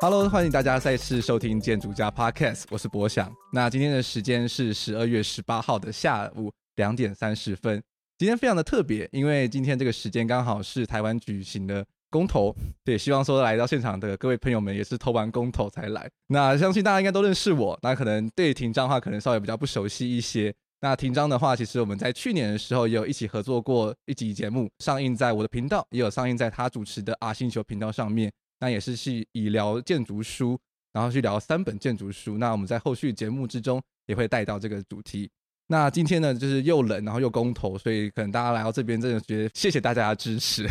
[0.00, 3.34] Hello，欢迎大家再次收听建筑家 Podcast，我是博想。
[3.52, 7.82] 那今天的时间是十二月十八号的下午两点三十分。
[8.16, 16.08] 今天非常的特别，因为今天这个时间刚好是台湾举行的公投，对，希望说来到现场的各位朋友们也是投完公投才来。
[16.28, 20.54] 那相信大家应该都认识我，那可能对庭章的话可能稍微比较不熟悉一些。
[20.80, 28.30] 那庭章的话，其实我们在去年的时候也有一起合作过一集节目，上映在我的频道，也有上映在他主持的 R 星球频道上面。
[28.60, 30.58] 那也是去以聊建筑书，
[30.92, 32.38] 然后去聊三本建筑书。
[32.38, 35.30] 那我们在后续节目之中也会带到这个主题。
[35.68, 40.66] 那今天呢，就是又冷，然后又公投，所以可能大家来到这边，真的觉得谢谢大家的支持。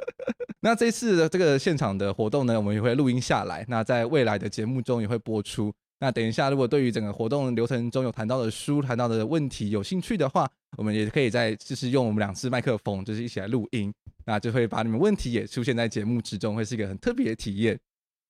[0.60, 5.72] 那这次的这个现场的活动呢，我们也会录音下来，那在未来的节目中也会播出。
[6.00, 13.92] 那等一下，如果对于整个活动流程中有谈到的书、谈到的问题有兴趣的话，我们也可以再就是用我们两支麦克风，就是一起来录音。
[14.26, 17.78] 那就会把你们问题也出现在节目之中，会是一个很特别的体验。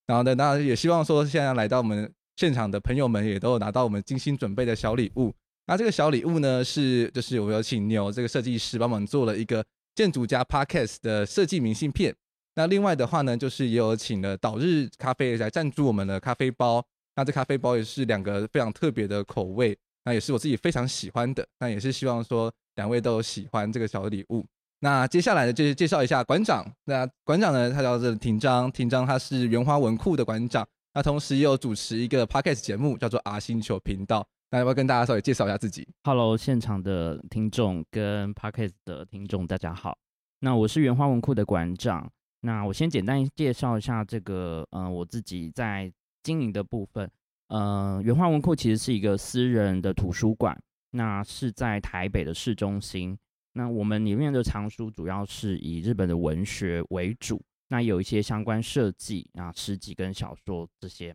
[0.06, 5.34] 然后呢，那也希望说现在来到我们现场的朋友们也都有拿到我们精心准备的小礼物。
[5.66, 9.64] 那这个小礼物呢，是就是我有请牛这个设计师帮忙做了一个
[9.94, 12.14] 建筑家 Podcast 的设计明信片。
[12.54, 16.84] 那另外的话呢，就是也有请了岛日咖啡来赞助我们的咖啡包。
[17.16, 21.46] 那这咖啡包也是两个非常特别的口味，那也是我自己非常喜欢的。
[21.58, 24.46] 那也是希望说两位都喜欢这个小礼物。
[24.80, 26.64] 那接下来呢，就是介绍一下馆长。
[26.84, 30.66] 那馆长呢，他叫做庭璋，庭璋他是原花文库的馆长。
[30.94, 34.26] 那同时也有主持一个 podcast 节目，叫做 R 星球频道。
[34.50, 39.98] 那要不要跟大家稍微介绍一下自己？Hello，现场的听众跟 podcast 的听众，大家好。
[40.40, 42.10] 那我是原花文库的馆长。
[42.40, 45.92] 那我先简单介绍一下这个，呃，我自己在
[46.22, 47.10] 经营的部分。
[47.48, 50.58] 呃，原画文库其实是一个私人的图书馆，
[50.90, 53.18] 那是在台北的市中心。
[53.54, 61.14] 那我们里面的藏书主要是以日本的文学为主，那有一些相关设计啊、诗集跟小说这些。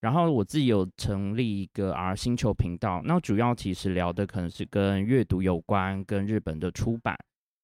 [0.00, 7.14] 然后我自己有成立一个 R 星球频道，那主要其实聊的可能是跟阅读有关，跟日本的出版。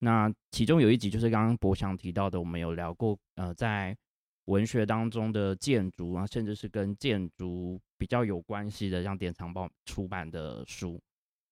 [0.01, 3.97] 那其中有一集就是刚刚博翔提到的，我们有聊过呃，在
[4.47, 11.01] 文学当中的建筑啊，甚至是跟建筑比较有关系的，像典藏报出版的书。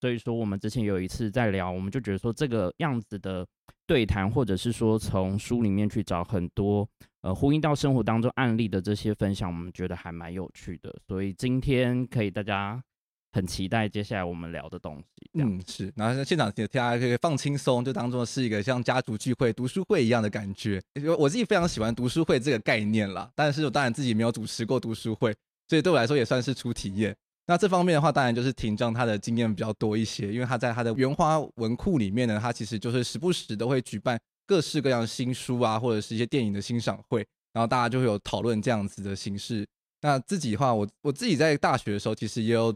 [0.01, 3.47] 所以说，我们之前有一次在聊，我们就觉得说这个样子的
[3.87, 6.87] 对谈，或者是说从书里面去找很多
[7.21, 10.93] 呃呼应到生活当中案例的这些分享，我们觉得还蛮有趣的。
[11.07, 12.83] 所以今天可以大家
[13.35, 15.29] 很期待接下来我们聊的东西。
[15.33, 15.91] 嗯，是。
[15.93, 20.81] 然后现场大家可以放轻松，就当做是一个像家族聚会、读书会一样的感觉。
[21.19, 25.35] 我自己非常喜欢读书会这个概念啦，但是我当然自己没有主持过读书会，
[25.67, 27.13] 所以对我来说也算是初体验。
[27.45, 34.17] 那这方面的话，当然就是庭璋他的经验比较多一些，因为他在他的原花文库里面呢，他其实就是时不时都会举办
[34.47, 39.67] 各式各样新书啊，或者是一些电影的欣赏会，然后大家就会有讨论这样子的形式。
[40.01, 42.75] 那自己的话，我我自己在大学的时候，其实也有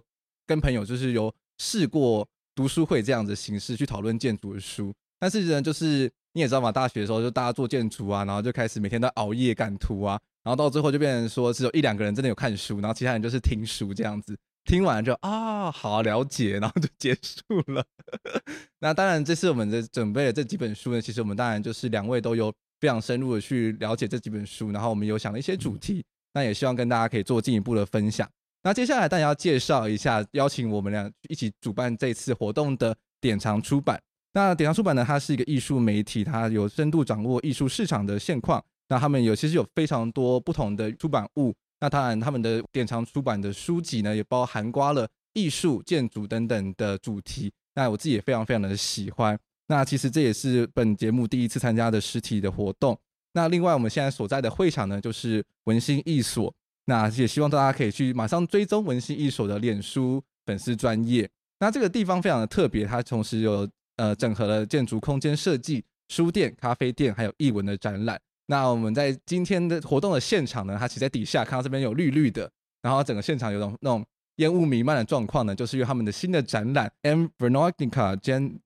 [0.50, 14.36] 跟朋友就是有试过读书会这样子的形式去讨论建筑的书，但是呢，就是你也知道嘛，大学的时候就大家做建筑啊，然后就开始每天都熬夜赶图啊，然后到最后就变成说只有一两个人真的有看书，然后其他人就是听书这样子。
[14.66, 17.84] 听完就啊，好了解，然后就结束了。
[18.82, 28.30] 那当然，这次我们的准备的这几本书呢，其实我们当然就是两位都有非常深入的去了解这几本书，然后我们有想了一些主题，那也希望跟大家可以做进一步的分享。
[28.62, 34.02] 那接下来，大家要介绍一下，邀请我们俩一起主办这次活动的典藏出版。
[34.34, 38.64] 那典藏出版呢，它是一个艺术媒体，它有深度掌握艺术市场的现况。
[38.90, 41.56] 那他们有其实有非常多不同的出版物。
[41.80, 47.50] 那当然，他们的典藏出版的书籍呢，也包含括了艺术、建筑等等的主题。
[47.76, 49.40] 那我自己也非常非常的喜欢。
[49.68, 53.00] 那其实这也是本节目第一次参加的实体的活动。
[53.32, 56.54] 那另外，我们现在所在的会场呢，就是文心艺所。
[56.90, 61.30] 那也希望大家可以去马上追踪文心艺所的脸书粉丝专页。
[61.60, 68.20] 那这个地方非常的特别，它同时有呃整合了建筑空间设计、书店、咖啡店，还有艺文的展览。
[68.48, 72.50] 那我们在今天的活动的现场呢，它其实在底下看到这边有绿绿的，
[72.82, 74.04] 然后整个现场有种那种
[74.38, 77.28] 烟雾弥漫的状况呢，就是因为他们的新的展览 M.
[77.38, 78.18] Veronica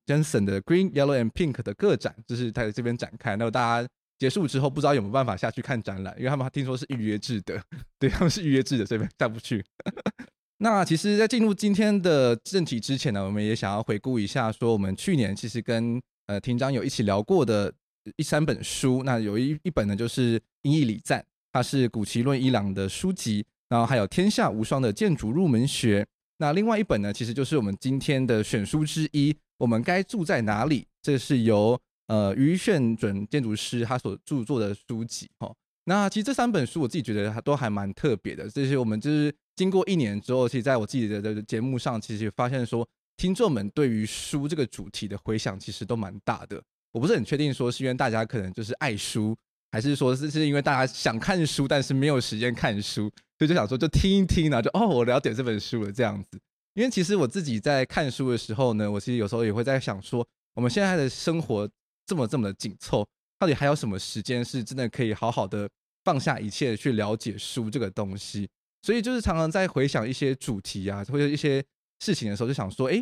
[0.06, 3.36] Jensen 的 Green, Yellow and Pink 的个展，就是在这边展开。
[3.36, 7.62] 那大家结束之后，不知道有没有办法下去看展览，因为他们听说是预约制的，
[8.00, 9.64] 对，他们是预约制的，所以下不去。
[10.60, 17.74] 那其实，在进入今天的正题之前呢，我们也想要回顾一下，说我们去年其实跟呃亭长有一起聊过的
[18.16, 19.04] 一三本书。
[19.04, 21.20] 那有一一本呢，就是《英译礼赞》，
[21.52, 23.44] 它是谷崎润一郎的书籍。
[23.70, 26.04] 然后还有《天下无双的建筑入门学》。
[26.38, 30.82] 那另外一本呢，其实就是我们今天的选书之一，《我们该住在哪里》。
[31.02, 35.30] 这是由呃于炫准建筑师他所著作的书籍。
[35.40, 35.54] 哈，
[35.86, 38.50] 那其实这三本书我自己觉得都还蛮特别的。
[38.50, 39.34] 这些我们就是。
[39.56, 42.84] 经过一年之后，其实在我自己的节目上，其实发现说，
[43.16, 46.60] 听众们对于书这个主题的回响其实都蛮大的。
[46.92, 49.38] 我不是很确定说是因为大家可能就是爱书，
[49.72, 56.40] 还是说是是因为大家想看书，但是没有时间看书，所以就想说就听一听呢，就哦，我了解这本书了这样子。
[56.74, 61.70] 因为其实我自己在看书的时候呢，我其实有时候也会在想说，我们现在的生活
[62.06, 63.08] 这么这么的紧凑，
[63.40, 65.70] 到底还有什么时间是真的可以好好的
[66.04, 68.50] 放下一切去了解书这个东西？
[68.82, 71.64] 所以就是常常在回想一些主题啊，或者一些
[72.00, 73.02] 事情的时候，就想说，哎，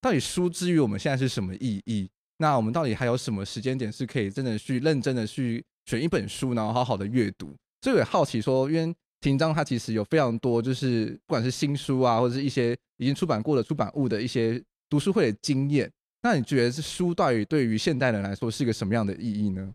[0.00, 2.10] 到底书之于我们现在是什么意义？
[2.38, 7.54] 那我们到底还有什么时间点是可以真的去认真的去选一本书，然后好好的阅读？
[7.82, 15.88] 所以我也好奇说，因为廷章他其实有非常多，就是不管是新书啊，或者是一些已经出版过的出版物的一些读书会的经验。
[16.22, 19.74] 那你觉得是书到底对于现代人来说是一个什么样的意义呢？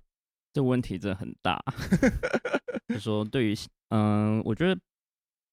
[0.53, 1.63] 这问题真的很大。
[2.88, 3.56] 就说对于，
[3.89, 4.80] 嗯，我觉得。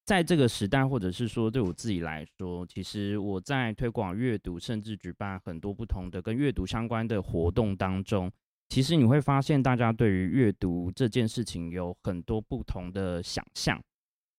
[0.05, 8.31] 在这个时代，或者是说对我自己来说，其实我在推广阅读，甚至举办很多不同的跟阅读相关的活动当中，
[8.69, 13.81] 其实你会发现，大家对于阅读这件事情有很多不同的想象。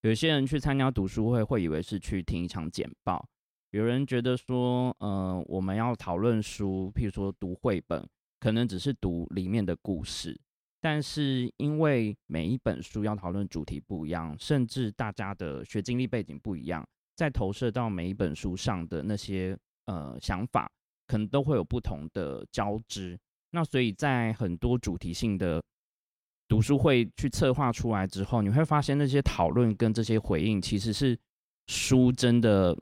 [0.02, 3.26] 有些人去参加读书会，会以为是去听一场简报；
[3.74, 8.08] 有人觉得说，呃，我们要讨论书，譬如说读绘本，
[8.40, 10.40] 可能只是读里面的故事。
[10.80, 20.72] 但是因为每一本书要讨论主题不一样，甚至大家的学经历背景不一样，在投射到每一本书上的那些呃想法，
[21.08, 23.20] 可能都会有不同的交织。
[23.50, 25.60] 那所以在很多主题性的
[26.48, 31.18] 读书会去策划出来之后，你会发现那些讨论跟这些回应，其实是
[31.66, 32.78] 书真的，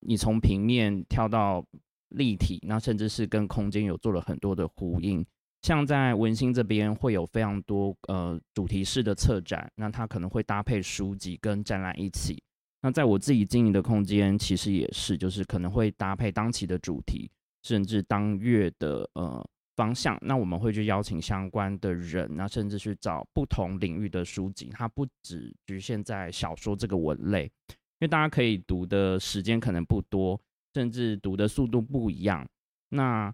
[0.00, 1.64] 你从平面跳到
[2.08, 5.24] 立体，那甚至是跟空间有做了很多的呼应。
[5.62, 12.42] 像在文心这边会有非常多呃主题式的策展，那它可能会搭配书籍跟展览一起。
[12.80, 17.30] 那在我自己经营的空间，其实也是，就是可能会搭配当期的主题，
[17.62, 20.18] 甚至当月的呃方向。
[20.22, 27.52] 那我们会去邀请相关的人，那甚至去找不同领域的书籍，它不只局限在小说这个文类，
[28.00, 30.40] 因为大家可以读的时间可能不多，
[30.74, 32.46] 甚至读的速度不一样。
[32.88, 33.32] 那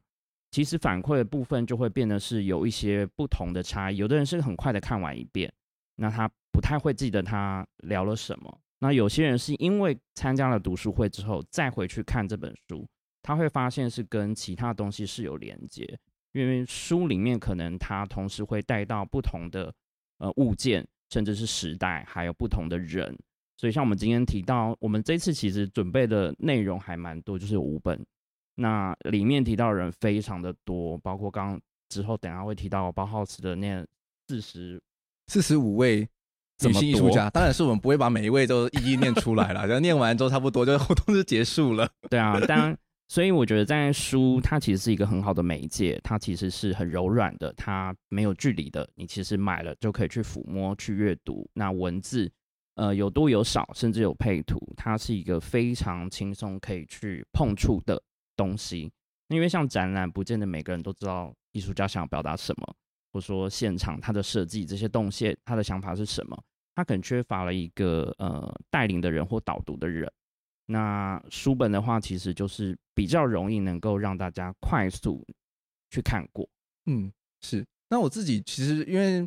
[0.51, 3.97] 其实反馈的部分就会变得是有一些不同的差异。
[3.97, 5.53] 有的人是很快的看完一遍，
[5.97, 8.61] 那他不太会记得他聊了什么。
[8.81, 12.87] 那有些人是因为参加了读书会之后再回去看这本书，
[13.23, 15.99] 他会发现是跟其他东西是有连接，
[16.33, 19.73] 因为书里面可能他同时会带到不同的
[20.19, 23.17] 呃物件，甚至是时代，还有不同的人。
[23.57, 27.99] 所以像我们今天提到，我们这次其实准备的内容还蛮多，就是有五本。
[28.55, 33.85] 那里面提到的人非常的多，包括刚之后等下会提到包浩斯的那
[34.29, 34.81] 四十
[35.27, 36.09] 四十五位
[36.65, 41.87] 女性艺术家，当然是我们不会把每一位都一一念出来了， 然后念完之后差不多就活动就结束了。
[42.09, 51.47] 对啊，当然，所以我觉得在书它其实是一个很好的媒介，它其实是很柔软的，它没有距离的，你其实买了就可以去抚摸去阅读。
[51.53, 52.31] 那文字
[52.77, 58.01] 呃有多有少，甚至有配图，它是一个非常轻松可以去碰触的。
[58.39, 58.93] 东西，
[59.29, 62.77] 因为像展览，不见得每个人都知道艺术家想要表达什么，
[63.11, 66.39] 或者说现场他的设计这些动线，他的想法是什么，
[66.75, 70.07] 他可能缺乏了一个呃带领的人或导读的人。
[70.67, 75.27] 那书本的话，其实就是比较容易能够让大家快速
[75.89, 76.47] 去看过。
[76.85, 77.67] 嗯，是。
[77.89, 79.27] 那我自己其实因为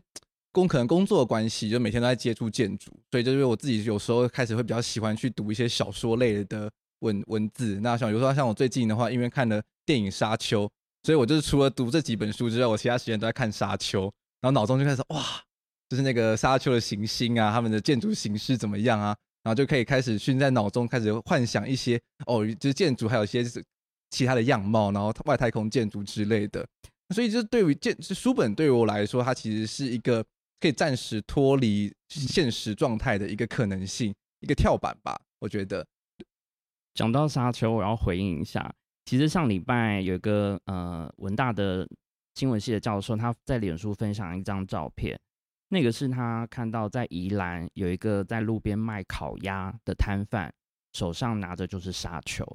[0.60, 6.70] 工可能工作的关系，就每天都在接触建筑，所以就是我自己有时候开始会比较喜欢去读一些小说类的。
[7.02, 10.66] 文文字，那像比如说像我最近的话，因为看了电影《沙丘》，
[11.04, 14.02] 所以我就是除了读这几本书之外，我其他时间都在看《沙丘》，
[14.42, 15.24] 然后脑中就开始哇，
[15.88, 23.46] 就是那个沙丘的行星啊，他们的建筑形式怎么样啊，然后就可以开始训在脑中开始幻想一些哦，就是建筑还有一些
[24.10, 26.68] 其他的样貌，然后外太空建筑之类的。
[27.16, 30.22] 所以就对于建书本对于我来说，它其实是一个
[30.60, 35.86] 可以暂时脱离现实状态的一个可能性，一个跳板吧，我觉得。
[36.94, 38.74] 讲到沙丘，我要回应一下。
[39.06, 41.88] 其实上礼拜有一个呃文大的
[42.36, 45.18] 新闻系的教授，他在脸书分享一张照片，
[45.70, 50.54] 那个是他看到在宜兰有一个在路边卖烤鸭的摊贩，
[50.92, 52.46] 手上拿着就是沙丘。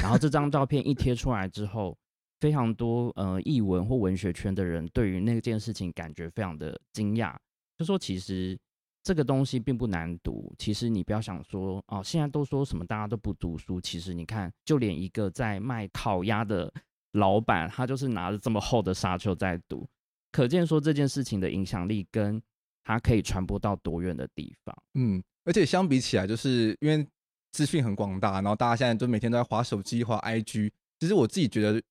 [0.00, 1.94] 然后这张照片一贴出来之后，
[2.42, 7.36] 非常多呃译文或文学圈的人对于那件事情感觉非常的惊讶，
[7.78, 8.58] 就说其实。
[9.04, 16.72] 这个东西并不难读，其实你不要想说哦，现在都说什么大家都不读书，其实你看，就连一个在卖烤鸭的
[17.14, 19.84] 老板，他就是拿着这么厚的沙丘在读，
[20.30, 22.40] 可见说这件事情的影响力跟
[22.84, 24.76] 它可以传播到多远的地方。
[24.94, 27.04] 嗯，而且相比起来，就是因为
[27.50, 30.70] 资讯很广大，然后大家现在都每天都在划手机、划 IG，
[31.00, 31.82] 其实我自己觉得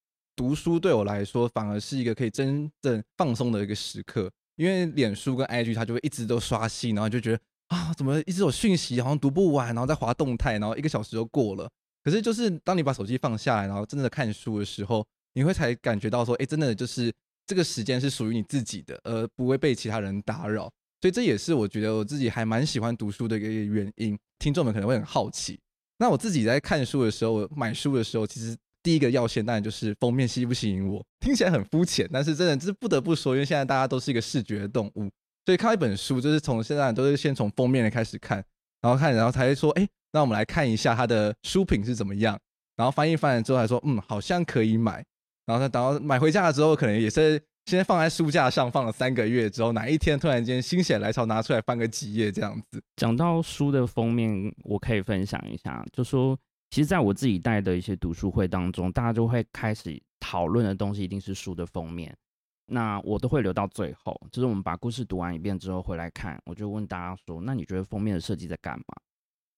[0.42, 4.28] 读书对我来说反而是一个可以真正放松的一个时刻。
[4.56, 11.70] 因为脸书跟 IG 它就会一直都刷新，然后就觉得啊，怎么一直有讯息，好像读不完，然后再滑动态，然后一个小时就过了。
[12.04, 15.06] 可是就是当你把手机放下来，然后真的看书的时候，
[15.36, 17.14] 你会才感觉到说，哎，真的就是
[17.46, 20.64] 这个时间是属于你自己的，而不会被其他人打扰。
[21.02, 24.18] 所以这也是我觉得我自己还蛮喜欢读书的一个原因。
[24.40, 25.60] 听众们可能会很好奇，
[26.00, 28.58] 那我自己在看书的时候，买书的时候，其实。
[28.84, 35.10] 第一个要件当然就是封面吸不吸引我，听起来很肤浅，但是真的就是不得不说，因为现在大家都是一个视觉的动物，
[35.46, 38.44] 所以看一本书就是从现在都是先从封面的开始看，
[38.82, 42.40] 然后看，然后才会说，哎，那我们来看一下它的书品是怎么样，
[42.76, 45.06] 然后翻一翻了之后还说，嗯，好像可以买，
[45.46, 52.82] 然后他等到买回家了之后，可能也是先放在书架上放了三个月之后，哪一天突然间心血来潮拿出来翻个几页这样子。
[52.96, 56.36] 讲到书的封面，我可以分享一下，就说。
[56.72, 62.18] 其实，在我自己带的一些读书会当中，大家就会开始讨论的东西，一定是书的封面。
[62.66, 68.86] 那我都会留到最后，就是我们把故事读完一遍之后回来看，我就问大家说：“那你觉得封面的设计在干嘛？”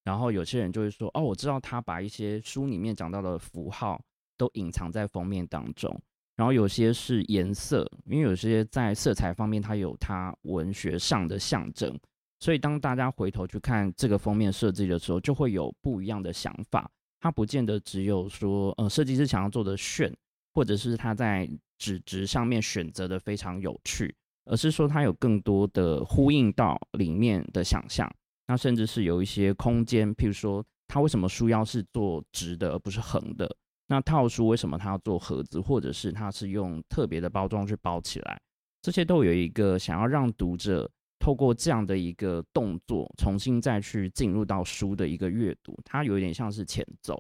[0.04, 4.04] 然后有些人就会说：“哦，我知道他把一些书里面讲到的符号
[4.36, 5.96] 都隐藏在封面当中。”
[6.36, 11.96] 然后有些是颜色，因为有些在色彩方面它有它文学上的象征，
[12.40, 16.90] 所以当大家回头去看这个封面设计的时候，就会有不一样的想法。
[17.24, 20.14] 它不见得只有说，呃，设计师想要做的炫，
[20.54, 24.14] 或者是他在纸质上面选择的非常有趣，
[24.44, 28.14] 而是说它有更多的呼应到里面的想象。
[28.48, 33.50] 那甚至是有一些空间，譬如说，它为什么书腰是做直的而不是横的？
[33.88, 38.38] 那套书为什么它要做盒子，或者是它是用特别的包装去包起来？
[38.82, 40.92] 这些都有一个想要让读者。
[41.24, 47.14] 透过这样的一个动作，重新再去进入到书的一个阅读，它有一点像是前奏，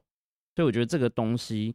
[0.57, 1.74] 所以我觉得这个东西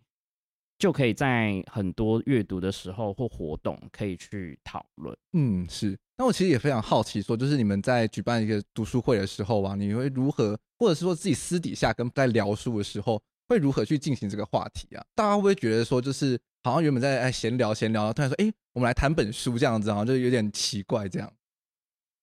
[0.78, 5.16] 就可以在很多阅读的时候或活动可以去讨论。
[5.32, 5.98] 嗯，是。
[6.18, 15.02] 那我其实也非常好奇，说就是你们在举办一个读书会的时候啊，你会如何，或者是说自己私底下跟在聊书的时候，会如何去进行这个话题啊？
[15.14, 21.32] 大家会不会觉得说，就是好像原本在哎闲聊闲聊，突然说哎，我们来谈本书这样子，好像就有点奇怪这样。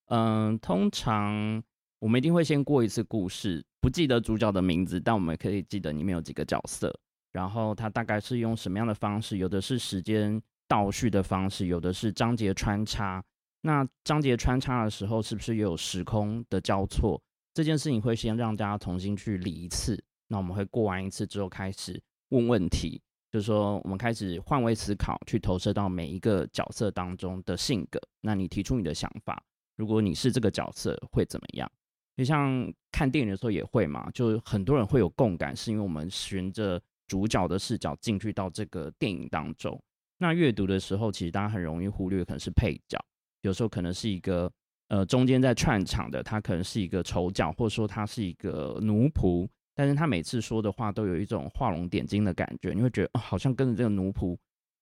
[0.08, 1.64] 嗯，通常
[2.00, 6.94] 我们一定会先过一次故事，不记得主角的名字，但我们可以记得里面有几个角色，
[7.32, 13.24] 然后他大概是用什么样的方式，有的是时间倒叙的方式，有的是章节穿插。
[13.62, 17.20] 那章节穿插的时候，是不是也有时空的交错？
[17.54, 20.00] 这件事情会先让大家重新去理一次。
[20.28, 28.00] 那我们会过完一次之后，开始问问题，就是说我们开始换位思考，去投射到每一个角色当中的性格。
[28.22, 29.42] 那你提出你的想法。
[29.76, 31.72] 如果你是这个角色会怎么样？
[32.18, 39.78] 就像看电影的时候也会嘛，就很多人会有共感，是因为我们循着主角的视角进去到这个电影当中。
[40.18, 42.98] 那阅读的时候，其实大家很容易忽略，可能是配角，
[43.42, 44.50] 有时候可能是一个
[44.88, 54.38] 呃中间在串场的，他可能是一个丑角，或者说他是一个奴仆，但是他每次说的话都有一种画龙点睛的感觉，你会觉得哦，好像跟着这个奴仆，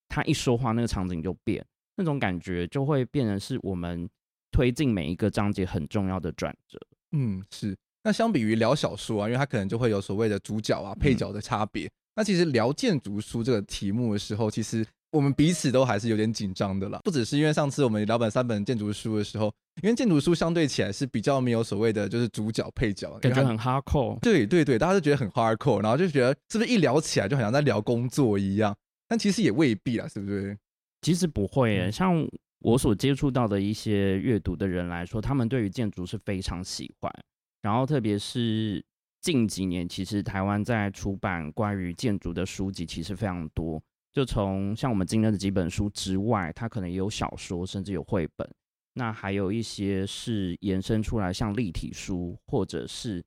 [0.07, 4.07] 他一说话，那个场景就变，那种感觉就会变成是我们。
[4.53, 6.79] 推进每一个章节很重要的转折。
[7.11, 7.75] 嗯，是。
[8.03, 11.87] 那相比于聊小说啊，因为它可能就会有所谓的主角啊、配角的差别。
[11.87, 16.99] 嗯、那其实聊建筑书这个题目的时候，其实我们彼此都还是有点紧张的啦。
[17.03, 24.19] 不只是因为上次我们聊本三本建筑书的时候，因为建筑书相对起来是比较没有所谓的就是主角配角，感觉很 hardcore。
[24.19, 28.75] 对对对，大家都觉得很 hardcore，然后就觉得是不是一聊起来就好像在聊工作一样？
[29.07, 30.57] 但其实也未必啊，是不是？
[31.01, 32.27] 其实不会耶，像。
[32.63, 37.13] 我所接触到的一些阅读的人来说，他们对于建筑是非常喜欢。
[37.61, 38.83] 然后，特别是
[39.19, 43.81] 近几年，其实台湾在出版关于建筑的书籍其实非常多。
[44.13, 48.49] 就从像我们今天的几本书之外，它可能也有小说，甚至有绘本。
[48.93, 53.21] 那还有一些是延伸出来，像立体书，或者是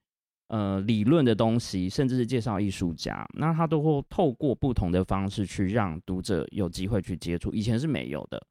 [0.49, 8.43] 呃理论的东西，甚至是介绍艺术家，那他都会透过不同的方式去让读者有机会去接触，以前是没有的。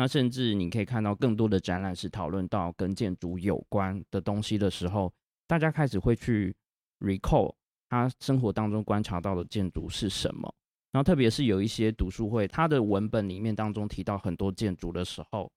[0.00, 5.12] 那甚至你可以看到更多的展览是讨论到跟建筑有关的东西的时候，
[5.46, 6.56] 大家开始会去
[7.00, 7.52] recall
[7.90, 10.50] 他生活当中观察到的建筑是什么。
[10.90, 15.52] 然后特别是有一些读书会，它的文本里面当中提到很多建筑的时候，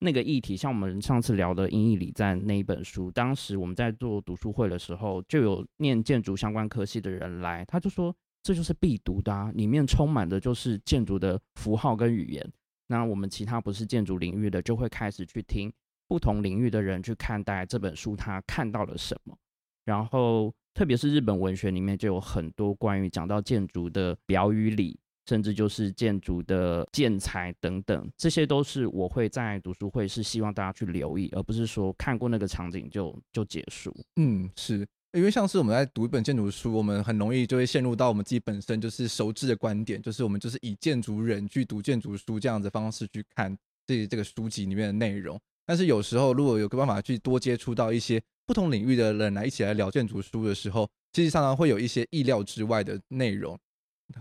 [0.00, 12.52] 那个议题像我们上次聊的《英译礼赞》那一本书，当时我们在做读书会的时候，就有念建筑相关科系的人来，他就说这就是必读的啊，里面充满的就是建筑的符号跟语言。
[12.88, 15.72] 那我们其他不是建筑领域的，就会开始去听
[16.08, 19.38] 不同领域的人去看待这本书，他看到了什么。
[19.84, 33.94] 然后，特别是日本文学里面就有很多关于讲到建筑的表与里，甚至就是建筑的建材等等，这些都是我会在读书会是希望大家去留意，而不是说看过那个场景就就结束。
[34.16, 34.86] 嗯，是。
[35.12, 45.40] 因为像是我们在读一本建筑书，我们很容易就会陷入到我们自己本身就是熟知的观点，就是我们就是以建筑人去读建筑书这样子方式去看这这个书籍里面的内容。
[45.64, 53.58] 但是有时候如果有个办法去多接触到一些不同领域的人来一起来聊建筑书的时候，其实常常会有一些意料之外的内容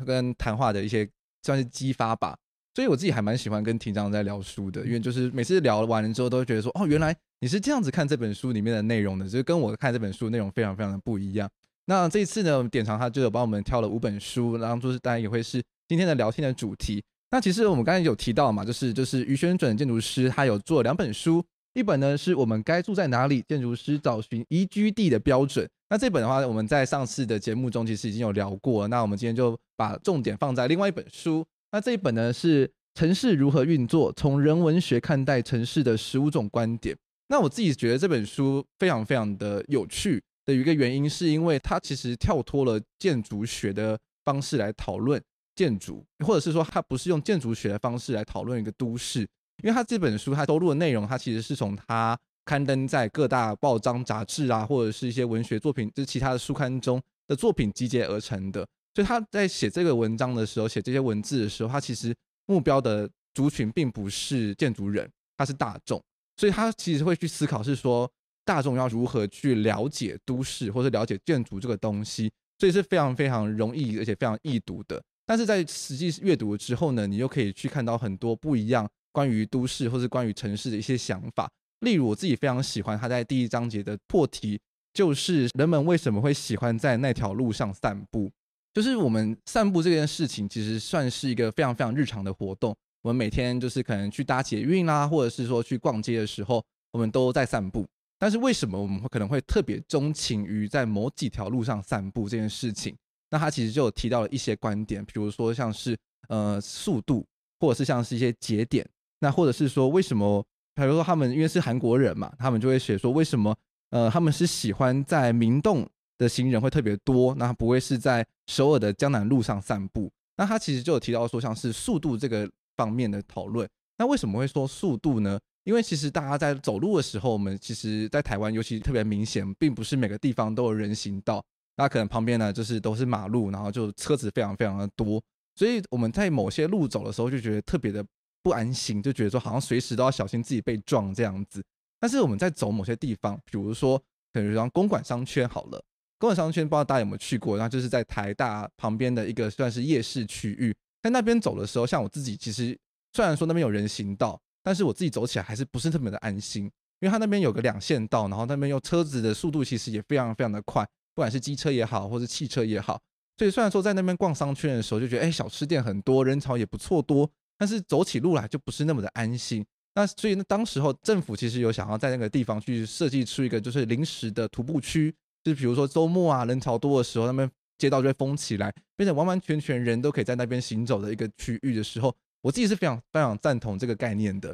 [0.06, 1.10] 跟谈话的一些
[1.44, 2.38] 算是激发吧。
[2.78, 7.16] 所以我自己还蛮喜欢跟庭长在聊书的，因为就是每次聊完了之后都会觉得说，哦，原来。
[7.40, 11.50] 你是这样子看这本书里面的内容的，就是跟我看这本书内容非常非常的不一样。
[11.86, 17.04] 那这一次呢，典藏他就有帮我们挑了五本书，然后就是当然也会是今天的聊天的主题。
[17.32, 21.44] 那其实我们刚才有提到嘛，就是就是于轩准建筑师他有做两本书，
[21.74, 25.68] 一本呢是我们该住在哪里，建筑师找寻宜居地的标准。
[25.90, 31.44] 那这本的话，我们在上次的节目中其实已经有聊过，那我们今天就把重点放在另外一本书。
[31.72, 36.96] 那这一本呢是城市如何运作，从人文学看待城市的十五种观点。
[37.30, 45.22] 那我自己觉得这本书非常非常的有趣的一个原因，是因为它其实跳脱了建筑学的方式来讨论
[45.56, 49.22] 建筑，或者是说它不是用建筑学的方式来讨论一个都市，
[49.62, 58.66] 因为它这本书它收录的内容，它其实是从它刊登在各大报章杂志啊，或者是一些文学作品，就是其他的书刊中的作品集结而成的。
[58.98, 62.12] 所以他在写这个文章的时候，写这些文字的时候，他其实
[62.48, 65.08] 目标的族群并不是建筑人，
[65.38, 66.02] 他是大众。
[66.36, 68.12] 所以他其实会去思考，是说
[68.44, 75.00] 大众要如何去了解都市或者了解建筑这个东西，所以是非常非常容易而且非常易读的。
[75.28, 81.48] 但是在实际阅读之后呢，你又可以去看到很多不一样关于都市或是关于城市的一些想法。
[81.82, 84.60] 例如我自己非常喜欢他在第一章节的破题，
[84.92, 88.32] 就是人们为什么会喜欢在那条路上散步？
[88.78, 92.76] 就是我们散步这件事情，其实算是一个非常非常日常的活动。
[93.02, 97.84] 我们每天就是可能去搭捷运啦，或者是说去逛街的时候，我们都在散步。
[98.20, 102.96] 但是为什么我们会可能会特别钟情于在某几条路上散步这件事情？
[103.32, 105.98] 那他其实就有提到了一些观点，比如说像是
[106.30, 107.26] 呃速度，
[107.60, 108.88] 或者是像是一些节点，
[109.22, 113.58] 那或者是说为什么，比如说他们因为是韩国人嘛，他们就会写说为什么
[113.90, 115.84] 呃他们是喜欢在明洞
[116.18, 120.12] 的行人会特别多，那不会是在首尔的江南路上散步？
[120.38, 122.50] 那他其实就有提到说像是速度这个。
[122.78, 125.40] 方面的讨论，那为什么会说速度呢？
[125.64, 131.44] 因为其实大家在走路的时候，我们其实，在台湾尤其特别明显，并不是每个地方都有人行道，
[131.76, 135.20] 那可能旁边呢就是都是马路，然后就车子非常非常的多，
[135.56, 138.06] 所以我们在某些路走的时候就觉得特别的
[138.44, 141.64] 不安心，就觉得说好像随时都要小心自己被撞这样子。
[142.00, 143.98] 但是我们在走某些地方，比如说
[144.32, 145.84] 可能像公馆商圈好了，
[146.20, 150.76] 公馆商圈不知道大家有没有去过，那就是在台大旁边的一个算是夜市区域。
[151.04, 152.78] 在那边走的时候，像我自己，其实
[153.14, 156.64] 虽然说那边有人行道，但是我自己走起来还是不是特别的安心，
[157.00, 163.00] 因为它那边有个两线道，然后那边用车子的速度其实也非常非常的快，不管是机车也好，或是汽车也好。
[163.38, 169.64] 所以虽然说在那边逛商圈的时候就觉得，哎，小吃店很多，人潮也不错多，但是走起路来就不是那么的安心。
[169.94, 175.14] 那所以呢，当时候政府其实有想要在那个地方去设计出一个就是临时的徒步区，
[175.48, 177.50] 就是比如说周末啊人潮多的时候，那边。
[177.80, 184.50] 街道就会封起来，变成完完全全人都可以在那边行走的一个区域的时候，我自己是非常非常赞同这个概念的，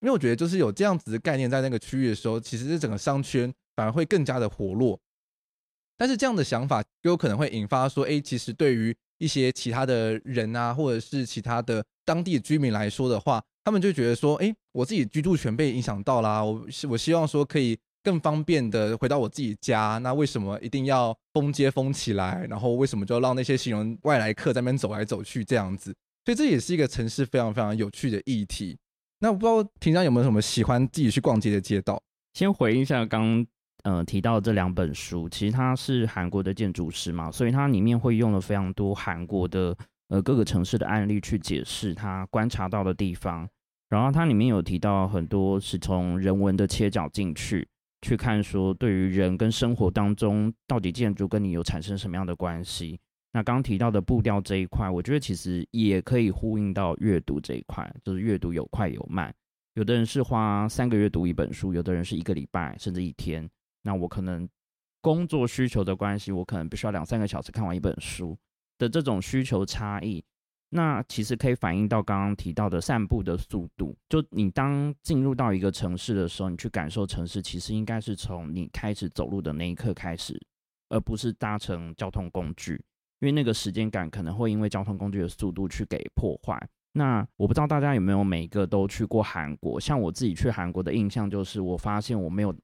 [0.00, 4.98] 因为我觉得就是有这样子的概念在那个区域的时候，其实这整个商圈反而会更加的活络。
[5.96, 17.78] 但是这样的想法就有可能会引发说，哎，其实对于一些其他的人啊，或者是其他的当地居民来说的话，他们就觉得说，哎，我自己居住权被影响到啦，我我希望说可以。
[18.06, 22.46] 更方便的回到我自己家，那为什么一定要封街封起来？
[22.48, 25.92] 然后为什么就让那些行人外来客在那边走来走去这样子？
[26.24, 28.78] 所以这也是一个城市非常非常有趣的议题。
[29.18, 32.00] 那我不知道平常有没有什么喜欢自己去逛街的街道？
[32.34, 33.44] 先回应一下刚
[33.82, 39.76] 呃提到这两本书，其实他是韩国的建筑师嘛，所以他里面会用了非常多韩国的
[40.10, 43.48] 呃各个城市的案例去解释他观察到的地方。
[43.88, 47.66] 然后它里面有提到很多是从人文的切角进去
[48.02, 52.98] 去看，说对于人跟生活当中到底建筑跟你有产生什么样的关系。
[53.32, 59.34] 那刚刚提到的步调这一块，我觉得其实也可以呼应到阅读这一块，就是阅读有快有慢。
[59.74, 63.46] 有的人是花三个月读一本书，有的人是一个礼拜甚至一天。
[63.82, 64.48] 那我可能
[65.02, 68.36] 工作需求的关系，我可能必须要两三个小时看完一本书
[68.78, 70.24] 的这种需求差异。
[70.70, 73.96] 那其实可以反映到刚刚提到的散步的速度。
[74.08, 80.40] 就你当进入到一个城市的时候，你去感受城市，其实应该是从你开始走路的那一刻开始，
[80.88, 82.82] 而不是搭乘交通工具。
[83.20, 86.68] 因为那个时间感可能会因为交通工具的速度去给破坏。
[86.92, 89.80] 那我不知道大家有没有每一个都去过韩国？
[89.80, 92.54] 像我自己去韩国的印象就是，我发现我没有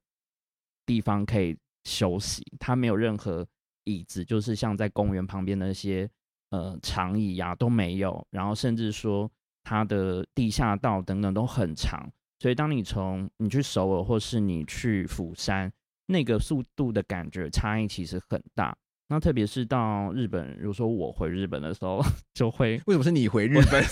[0.84, 3.46] 地方可以休息，它没有任何
[3.84, 6.08] 椅子，就是像在公园旁边那些
[6.52, 8.24] 呃长椅呀、啊、都没有。
[8.30, 9.28] 然后甚至说
[9.64, 15.72] 它的地下道等等都很长，所以当你从你去首尔或是你去釜山，
[16.06, 18.76] 那个速度的感觉差异其实很大。
[19.08, 23.84] 那特别是到日本，如果说我回日本的时候， 就会为什么是你回日本？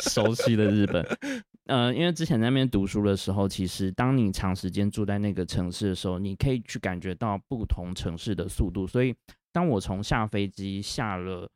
[0.00, 1.06] 熟悉的日本，
[1.66, 8.86] 呃，因为之前在那边读书的时候，其实当你长时间住在那个城市的时候，你可以去感觉到不同城市的速度。
[8.86, 9.14] 所以，
[9.52, 11.46] 当我从下飞机下了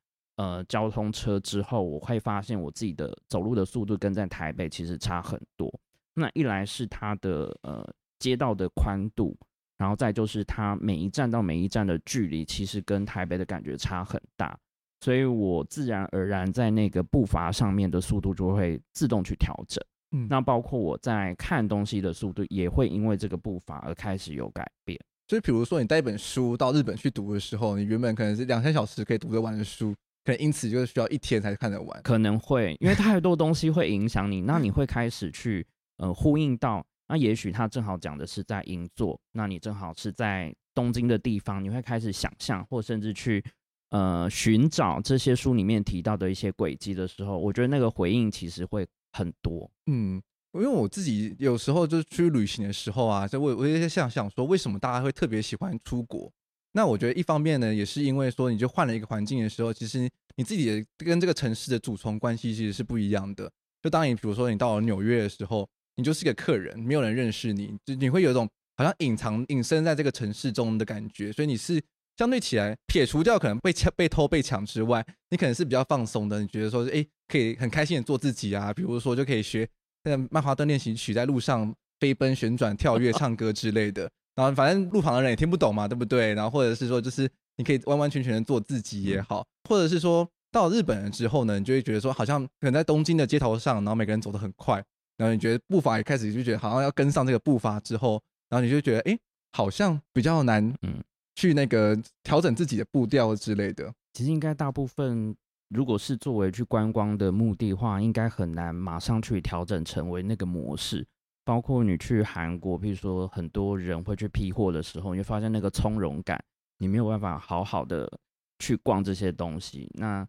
[0.40, 5.70] 呃交通车之后，我会发现我自己的走路的速度跟在台北其实差很多。
[6.14, 7.87] 那一来是它的呃
[8.18, 9.37] 街道的宽度。
[9.81, 14.55] 然后再就是它每一站到每一站的距离，其实跟台北的感觉差很大，
[15.00, 19.83] 所以我自然而然在那个步伐上面的速度就会自动去调整。
[20.11, 25.00] 嗯，那包括我在看东西的速度也会因为这个步伐而开始有改变。
[25.29, 29.94] 所以，比如说你带一本书到日本去读的时候，你原本可能是两三小时可以读得完的书，
[30.31, 32.03] 可能因此就是需要一天才看得完。
[32.03, 35.66] 可能会因为太多东西会影响你，那你会开始去
[35.97, 36.85] 呃呼应到。
[37.09, 43.43] 那也许他正好讲的是在银座，那你正好是在东京的地方，你会开始想象，或甚至去
[43.90, 49.69] 呃寻找这些书里面提到的一些轨迹的时候，我觉得那个回应其实会很多。
[49.87, 56.33] 嗯，因为我自己有时候就是去旅行的时候啊，就我我也想想说，为什么大家会特别喜欢出国？
[56.72, 63.50] 那我觉得一方面呢，也是因为说，你就换了一个环境的时候，其实你自己跟这个城市的主从关系其实是不一样的。
[63.83, 65.68] 就当你比如说你到了纽约的时候。
[65.96, 71.30] 你就是个客人，没有人认识你，就你会有一种好像隐藏、隐身在这个城市中的感觉。
[71.30, 71.83] 所以你是
[72.16, 76.40] 相对起来，撇除掉可能被抢、被偷、被抢之外，你可能是比较放松的。
[76.40, 79.68] 你觉得说，哎，可以很开心的做自己啊，比如说就可以学
[80.04, 84.11] 那个曼哈顿练习曲，在路上飞奔、旋转、跳跃、唱歌之类的。
[84.35, 86.35] 然后反正路旁的人也听不懂嘛，对不对？
[86.35, 94.83] 然后或者是说，就是你可以完完全全的做自己也好，或者是说到日本了之后呢，你就会觉得说，好像可能在东京的街头上，然后每个人走得很快。
[95.16, 99.19] 然后你觉得步伐也开始就觉得好像要跟上这个步伐之后，然后你就觉得哎，
[99.53, 101.03] 好像比较难，嗯，
[101.35, 103.93] 去那个调整自己的步调之类的。
[104.14, 105.37] 其实应该大部分，
[105.69, 111.07] 如果是作为去观光的目的的话，应该很难马上去调整成为那个模式。
[111.44, 116.42] 包括你去韩国，譬如说很多人会去批货的时候，你会发现那个从容感，
[116.79, 118.11] 你没有办法好好的
[118.59, 119.90] 去逛这些东西。
[119.94, 120.26] 那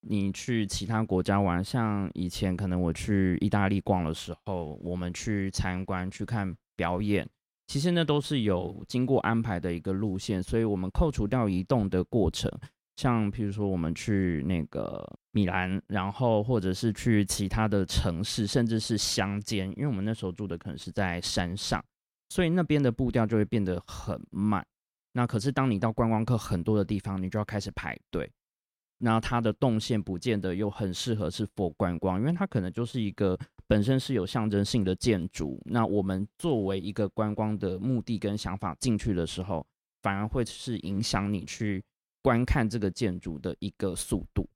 [0.00, 7.28] 你去其他国家玩，像以前可能我去意大利逛的时候，我们去参观去看表演，
[7.66, 12.50] 其实那都是有经过安排的一个路线，所以我们扣除掉移动的过程，
[12.96, 21.82] 像譬如说我们去那个米兰，然后或者是去其他的城市，甚至是乡间，因为我们那时候住的可能是在山上，
[22.28, 24.64] 所以那边的步调就会变得很慢。
[25.12, 28.30] 那可是当你到观光客很多的地方，你就要开始排队。
[29.04, 35.60] 那它的动线不见得又很适合是 for 观光，因为它可能就是一个本身是有象征性的建筑。
[35.64, 39.66] 那我们作为一个观光的目的跟想法进去的时候，
[40.02, 41.82] 反而会是影响你去
[42.22, 44.48] 观看这个建筑的一个速度。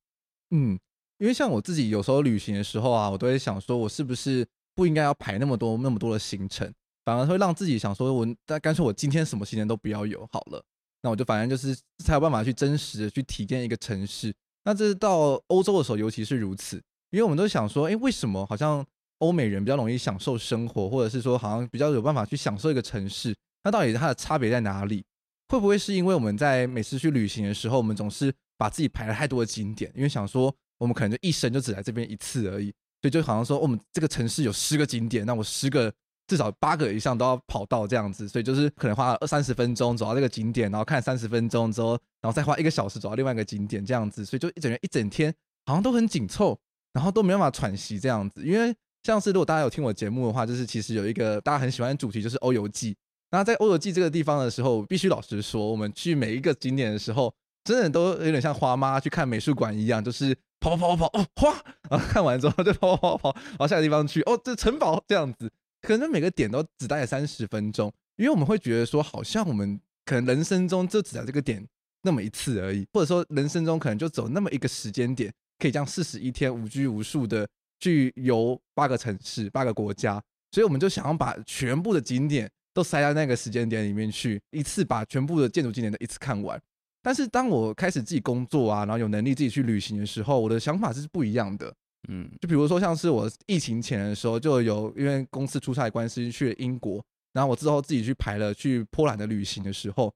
[0.50, 0.78] 嗯，
[1.18, 6.72] 因为像我自己有时候旅行的时候啊，我都会想说，我是不是不应该要排那么多那么多的行程，
[7.04, 10.64] 反而会让自己想说，我那干脆我今天什么行程都不要有好了。
[11.02, 14.34] 那我就反正就是才有办法去真实的去体验一个城市。
[14.64, 16.76] 那这是到欧洲的时候，尤其是如此，
[17.10, 18.84] 因为我们都想说，哎，为什么好像
[19.18, 23.34] 欧美人比较容易享受生活，或者是说好像比较有办法去享受一个城市？
[23.62, 25.04] 那到底它的差别在哪里？
[25.48, 32.66] 会不会是因为我们在每次去旅行的时候，我们总是把自己排了太多的景点，因为想说我们可能就一生就只来这边一次而已，
[33.00, 35.92] 所以就好像说我们这个城市有十个景点，那我十个
[36.26, 45.32] 至少八个以上都要跑到这样子，所以就是可能花了二三十分钟走到这个景点，然后看三十分钟之后，然后再花一个小时走到另外一个景点这样子，所以就一整天一整天
[45.66, 46.58] 好像都很紧凑，
[46.92, 48.44] 然后都没办法喘息这样子。
[48.44, 52.96] 因为像是如果大家有听我节目的话，就是其实有一个大家很喜欢的主题就是欧游记。
[53.30, 57.34] 那在欧洲记这个地方的时候，必须老实说，我们去每一个景点的时候，
[57.64, 65.50] 真的都有点像花妈去看美术馆一样，就是跑跑跑跑哦花，然后看完之后就跑跑跑跑，然后下个地方去哦这城堡这样子。
[65.82, 71.64] 可能每个点都只待了三十分钟，因为我们会觉得说，好像我们可能人生中就只在这个点
[72.02, 77.46] 那么一次而已，或者说人生中可能就走那么一个时间点，可以这样四十一天无拘无束的
[77.78, 86.60] 去游八个城市、八个国家，所以我们就想要把全部的景点都塞到那个时间点里面去，一次把全部的建筑景点都一次看完。
[87.00, 91.74] 但是当我开始自己工作啊，然后有能力自己去旅行的时候，我的想法是不一样的。
[92.10, 100.12] 嗯，就比如说像是我疫情前的时候，就有因为公司出差关系去了英国，然后我之后自己去排了去波兰的旅行的时候，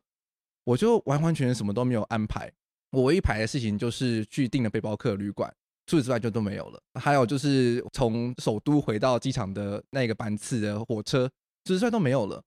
[0.64, 2.52] 我就完完全全什么都没有安排，
[2.90, 5.50] 我唯一排的事情就是去订了背包客旅馆，
[5.86, 6.78] 除此之外就都没有了。
[7.00, 11.26] 还有就是从首都回到机场的那个班次的火车，
[11.64, 12.42] 除此之外都没有了。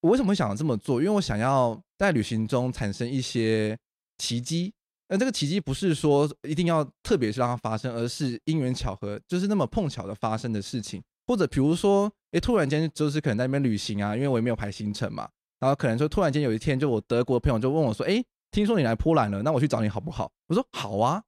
[0.00, 1.00] 我为什么会想要这么做？
[1.00, 3.76] 因为我想要在旅行中产生一些
[4.18, 4.72] 奇迹。
[5.08, 11.02] 那这个奇迹不是说一定要特别是让它发生，而是因缘巧合，就是那么碰巧的发生的事情。
[11.28, 15.28] 或者比如说，哎，突然间就是可能在那边旅行啊，因为我也没有排行程嘛，
[15.58, 20.30] 然后可能说突然间有一天，就我德国的朋友就问我说，哎，听说你来波兰了，那我去找你好不好？
[20.48, 21.22] 我说好啊，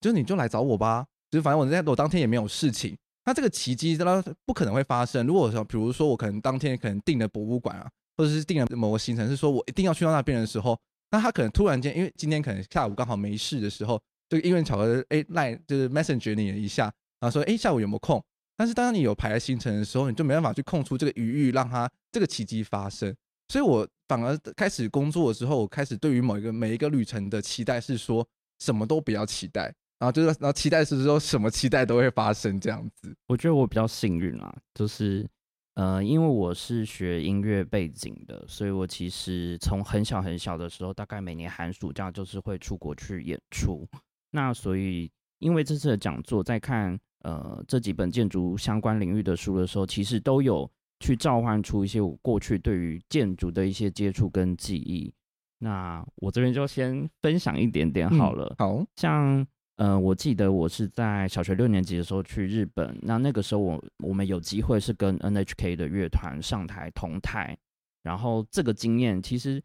[0.00, 2.96] 就是你就来找我吧，就是反正我在我当天也没有事情。
[3.24, 5.26] 那这个奇迹它不可能会发生。
[5.26, 10.78] 如果说比如说我可能当天可能订了博物馆啊，或者是定了某个行程，是说我一定要去到那边的时候。
[11.10, 16.84] 那他可能突然间，因为今天可能下午刚好没事的时候，就因为巧合，哎，赖就是 message 你了一下，
[17.20, 18.24] 然后说，哎，下午有没有空？
[18.56, 23.14] 但是当你有排了行程的时候，你就没办法去空出这个余裕，让他这个奇迹发生。
[23.48, 28.26] 所以我反而开始工作的时候，我开始对于某一个每一个旅程的期待是说，
[28.60, 29.64] 什么都不要期待，
[29.98, 33.14] 然后就是然后期待是说什么期待都会发生这样子。
[33.26, 35.28] 我觉得我比较幸运啊，就是。
[35.74, 43.88] 呃，因为我是学音乐背景的，所以我其实从很小很小的时候，大概每年寒暑假就是会出国去演出。
[44.30, 55.10] 那所以，因为这次的讲座，在看呃这几本建筑相关领域的书的时候，其实都有去召唤出一些我过去对于建筑的一些接触跟记忆。
[55.58, 59.46] 那我这边就先分享一点点好了，嗯、好像。
[59.82, 67.58] 呃，我记得我是在小学六年级的时候去日本，那那个时候我我们有机会是跟 NHK 的乐团上台同台，
[68.04, 69.60] 然后这个经验其实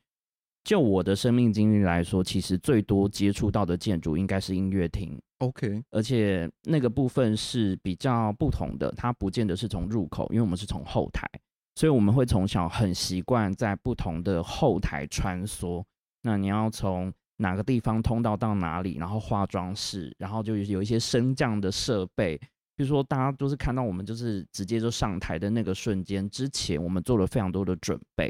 [0.63, 5.15] 就我的生命经历来说，其实最多接触到的建筑应该是音乐厅。
[5.37, 11.29] OK，而且那个部分是比较不同的，它不见得是从入口，因为我们是从后台，
[11.75, 15.83] 所以我们会从小很习惯在不同的后台穿梭。
[16.23, 22.35] 那你要从哪个地方通道到哪里，然后化妆室，然后就有一些升降的设备，
[22.75, 28.25] 比如说大家都是看到我们就是直接就上台的那个瞬间，之前我们做了非常多的准备，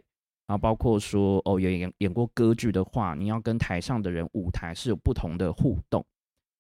[0.46, 6.06] 然后包括说哦，有演演过歌剧的话，你要跟台上的人舞台是有不同的互动，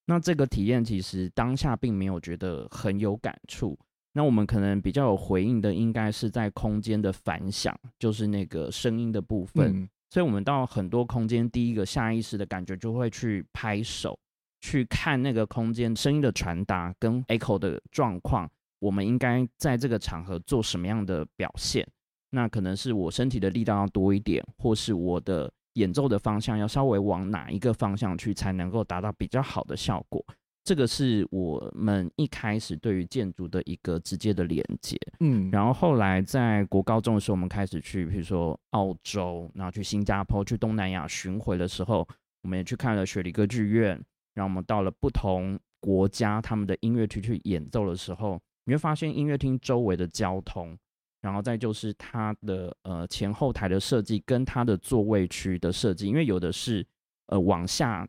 [0.06, 3.78] 那这个体验其实当下并没有觉得很有感触，
[4.14, 9.90] 那我们可能比较有回应的应该是在空间的反响，就是那个声音的部分。
[10.10, 14.18] 所以，我们到很多空间，第一个下意识的感觉就会去拍手，
[14.62, 18.50] 去看那个空间声音的传达跟 echo 的状况。
[18.80, 21.88] 我们应该在这个场合做什么样的表现？
[22.30, 30.24] 那可能是我身体的力道要多一点，或是我的演奏的方向要稍微往哪一个方向去，才能够达到比较好的效果。
[30.68, 42.06] 这个是我们一开始对于建筑的一个直接的连接，嗯，然后后来在国高中的时候，我们开始去，比如说澳洲，然后去新加坡，去东南亚巡回的时候，
[42.42, 43.92] 我们也去看了雪梨歌剧院，
[44.34, 50.78] 然后我们到了不同国家他们的音乐厅去演奏的时候，你会发现音乐厅周围的交通，
[51.22, 56.86] 然后再就是它的呃前后台的设计跟它的座位区的设计，因为有的是
[57.28, 58.06] 呃往下。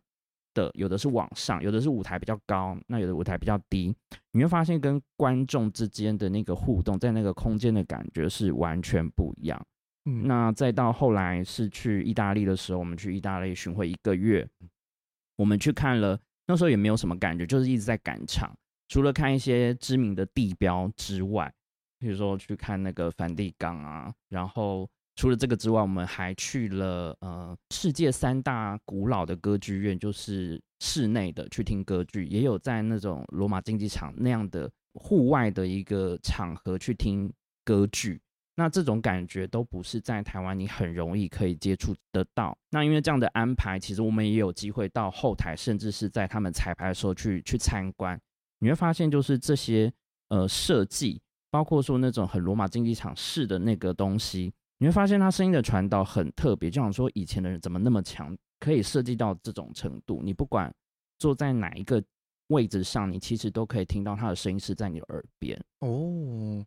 [0.54, 3.94] 的有的是往上，有的是舞台比较高，那有的舞台比较低，
[4.32, 9.60] 你会发现跟观众之间的那个互动，在那个空间的感觉是完全不一样。
[10.04, 14.48] 嗯，那再到后来是去意大利的时候，我们去意大利巡回一个月，
[15.36, 18.52] 我们去看了，那时候也没有什么感觉，就是一直在赶场，
[18.88, 21.52] 除了看一些知名的地标之外，
[21.98, 24.88] 比如说去看那个梵蒂冈啊，然后。
[25.18, 37.28] 除了这个之外，我们还去了呃世界三大古老的歌剧院，就是室内的去听歌剧，也有在那种罗马竞技场那样的户外的一个场合去听
[37.64, 38.20] 歌剧。
[38.54, 42.56] 那这种感觉都不是在台湾你很容易可以接触得到。
[42.70, 48.16] 那因为这样的安排，其实我们也有机会到后台，甚至是在他们彩排的时候去去参观。
[48.60, 49.92] 你会发现，就是这些
[50.28, 56.70] 呃设计，包括说那种很罗马竞技场式的那个东西，你会发现他声音的传导很特别。
[56.70, 60.22] 就想说以前的人怎么那么强，可以设计到这种程度？
[60.24, 60.72] 你不管
[61.18, 62.02] 坐在哪一个
[62.48, 66.64] 位置上，你其实都可以听到他的声音是在你的耳边哦。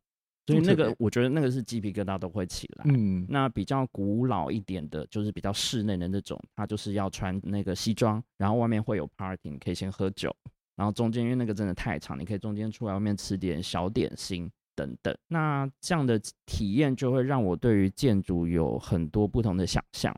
[0.47, 2.86] 所以那个，我觉得那个是鸡皮疙瘩都会起来。
[2.89, 10.36] 嗯，那比较古老一点的，就是比较室内的那种，他就是要穿那个西装，然后外面会有 party，你可以先喝酒，
[10.76, 15.15] 然后中间因为那个真的太长，你可以中间出来外面吃点小点心等等。
[15.27, 20.15] 那这样的体验就会让我对于建筑有很多不同的想象。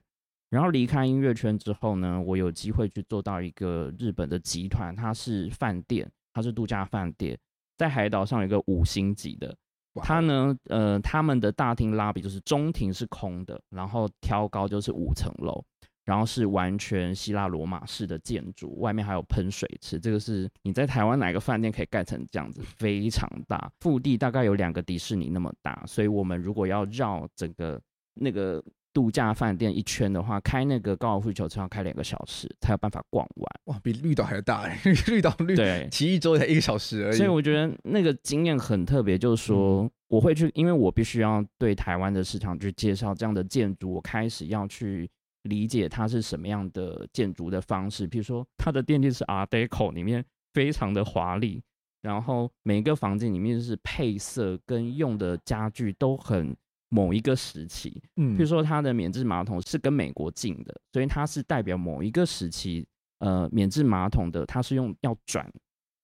[0.49, 7.37] 然后离开音乐圈之后呢，我有机会去做到一个日本的集团，它是饭店，它是度假饭店，
[7.77, 9.55] 在海岛上有一个五星级的。
[9.95, 15.63] 它呢，呃，他们的大厅拉比就是中庭是空的，然后挑高就是五层楼，
[16.05, 19.99] 然后是完全希腊罗马式的建筑，外面还有喷水池。
[19.99, 22.61] 这个是你在台湾哪个饭店可以盖成这样子？
[22.77, 27.81] 非常大，腹地大概有两个迪士尼那么大，所以我们如果要绕整个
[28.13, 28.63] 那个。
[28.93, 33.49] 度假饭店一圈的话，开那个高尔夫球场要开两个小时才有办法逛完。
[33.63, 34.79] 哇，比绿岛还要大哎！
[35.09, 37.17] 绿岛绿对，骑一周才一个小时而已。
[37.17, 45.09] 所以我觉得那个经验很特别，就是说、嗯、我会去，因为我必须要对台湾的市场去介绍这样的建筑，我开始要去
[45.43, 48.05] 理解它是什么样的建筑的方式。
[48.05, 51.63] 比如说，它的电梯是 Art Deco，里面非常的华丽，
[52.01, 56.55] 然后每一个房间里面是配色跟用的家具都很。
[56.89, 65.51] 某一个时期，嗯，比如说它的免治马桶是跟美国进的，所以它是代表某一个时期，呃，免治马桶的它是用要转，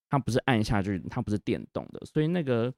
[0.10, 2.74] 它不是按下去，它不是电动的，所以那个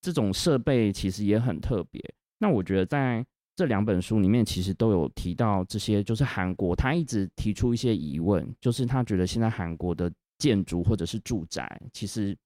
[0.00, 2.02] 这种设备其实也很特别。
[2.38, 3.22] 那我觉得在
[3.56, 12.36] 这两本书里面，其实都有提到这些，就是韩国他一直提出一些疑问，就是他觉得现在韩国的建筑或者是住宅，其实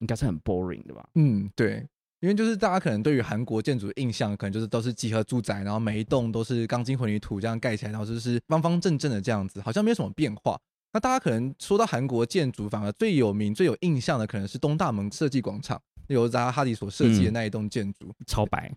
[0.00, 1.08] 应该是很 boring 的吧？
[1.14, 1.86] 嗯，对。
[2.20, 10.58] 因为就是大家可能对于韩国建筑的印象，可能就是都是集合住宅，然后每一栋都是钢筋混凝土这样盖起来，然后就是方方正正的这样子，好像没有什么变化。
[10.94, 15.80] 那大家可能说到韩国建筑，反而最有名、最有印象的，可能是东大门设计广场，
[16.14, 18.72] 由扎哈迪所设计的那一栋建筑，嗯，超白，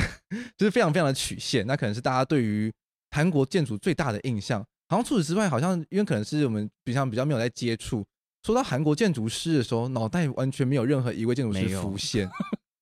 [0.56, 1.66] 就是非常非常的曲线。
[1.66, 2.72] 那可能是大家对于
[3.10, 4.64] 韩国建筑最大的印象。
[4.90, 8.02] 好像除此之外，好像因为可能是我们平常比较没有在接触，
[8.42, 12.26] 说到韩国建筑师的时候，脑袋完全没有任何一位建筑师浮现。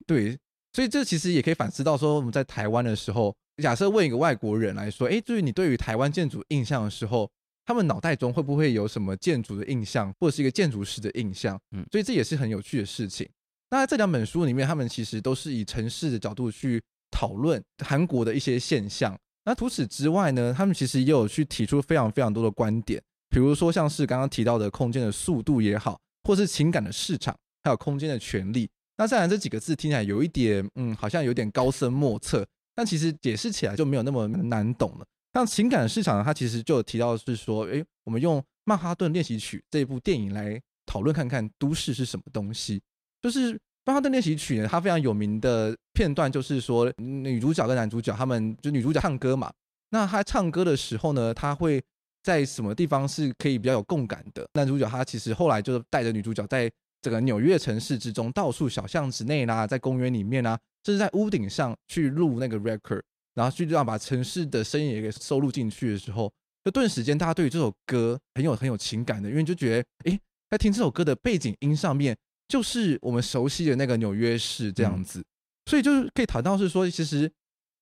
[0.07, 0.39] 对，
[0.73, 7.29] 所以这其实也可以反思到说，我们在台湾的时候，假设问一个外国人来说，哎，就是你对于台湾建筑印象的时候，
[7.65, 11.61] 他们脑袋中会不会有什么建筑的印象，或者是一个建筑师的印象？
[11.73, 13.29] 嗯，所以这也是很有趣的事情。
[13.71, 19.19] 那这两本书里面，他们其实都是以城市的角度去讨论韩国的一些现象。
[19.45, 28.69] 那除此之外呢，他们其实也有去提出非常非常多的观点，比如说像是刚刚提到的空间的速度也好，或是情感的市场，还有空间的权利。
[28.97, 35.07] 那虽然这几个字听起来有一点，嗯，好像有点高深莫测，但其实解释起来就没有那么难懂了。
[35.35, 42.81] 像情感市场，它其实就提到是说，诶，我们用《曼哈顿练习曲》这部电影来讨论看看都市是什么东西。
[43.23, 49.53] 就是《巴哈顿练习曲》呢，它非常有名的片段就是说，女主角跟男主角他们就女主角唱歌嘛，
[49.91, 51.83] 那她唱歌的时候呢，她会
[52.23, 54.47] 在什么地方是可以比较有共感的？
[54.55, 56.71] 男主角他其实后来就是带着女主角在。
[57.03, 63.01] 整个纽约城市之中，到处小巷子内啦，在公园里面啊，甚至在屋顶上去录那个 record，
[63.35, 66.33] 然后去这样把城市的声音也给收录进去的时候，
[66.65, 72.17] 就顿时间大家对于这首歌很有很有情感的，因为就觉得，诶，在听这首歌的背景音上面，
[72.49, 75.25] 就是我们熟悉的那个纽约市这样子，
[75.67, 77.31] 所以就是可以谈到是说，其实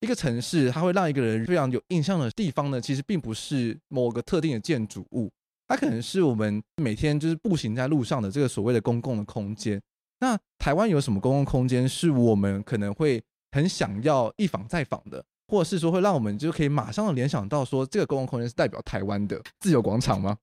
[0.01, 5.31] 一个城市它会让一个人非常有印象的地方呢，其实并不是某个特定的建筑物。
[5.67, 9.81] 它可能是我们每天就是步行在路上的这个所谓的公共的空间。
[10.21, 13.23] 那台湾有什么公共空间是我们可能会
[13.53, 20.37] 很想要一访再访的，或者是说会让我们就可以马上的联想到说这个公共空间是代表台湾的自由广场吗？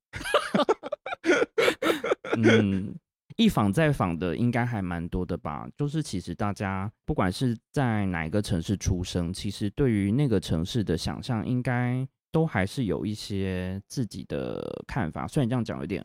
[2.38, 2.95] 嗯，
[3.38, 5.68] 一访再访的应该还蛮多的吧。
[5.78, 12.08] 就是其实大家不管是在哪一个城市出生，其实对于那个城市的想象应该。
[12.34, 16.02] 都还是有一些自己的看法，虽然这样讲有点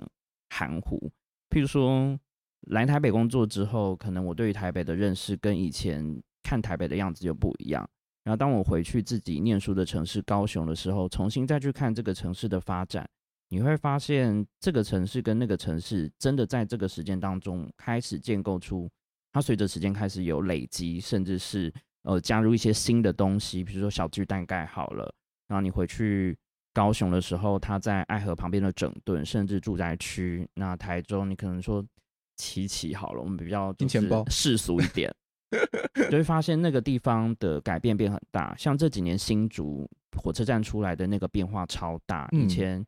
[0.51, 1.09] 含糊。
[1.51, 2.18] 譬如说，
[2.62, 7.89] 来台北工作之后，可能我对于台北的认识跟以前看台北的样子就不一样。
[8.24, 13.09] 然后当我回去自己念书的城市高雄的时候，重新再去看这个城市的发展，
[13.49, 18.90] 你会发现这个城市跟那个城市真的在这个时间当中开始建构出，
[19.32, 21.72] 它随着时间开始有累积，甚至是
[22.03, 25.14] 呃加入一些新的东西，比如说小巨蛋盖好了，
[25.47, 26.36] 然后你回去
[26.74, 30.49] 高雄的时候，它在爱河旁边的整顿，甚至住宅区。
[30.55, 31.84] 那台中你可能说
[32.36, 35.14] 七期好了，我们比较金钱包世俗一点，
[36.11, 38.55] 就会发现那个地方的改变变很大。
[38.57, 39.88] 像这几年新竹
[40.20, 42.84] 火车站出来的那个变化超大，以前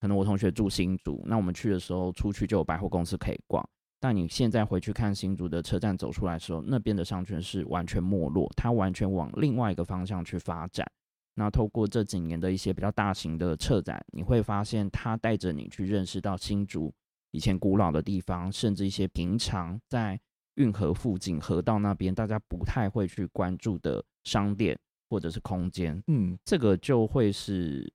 [0.00, 3.68] 可能我同学住新竹，那我们去的时候出去就有百货公司可以逛。
[4.00, 10.86] 但你现在回去看新竹的车站走出来的时候，那边的商圈是完全没落，它完全往另外一个方向去发展。
[11.34, 16.94] 那透过这几年的一些比较大型的策展，你会发现它带着你去认识到新竹
[17.32, 20.20] 以前古老的地方，甚至一些平常在
[20.54, 24.78] 运河附近河道那边大家不太会去关注的商店
[25.10, 26.00] 或者是空间。
[26.06, 27.92] 嗯，这个就会是。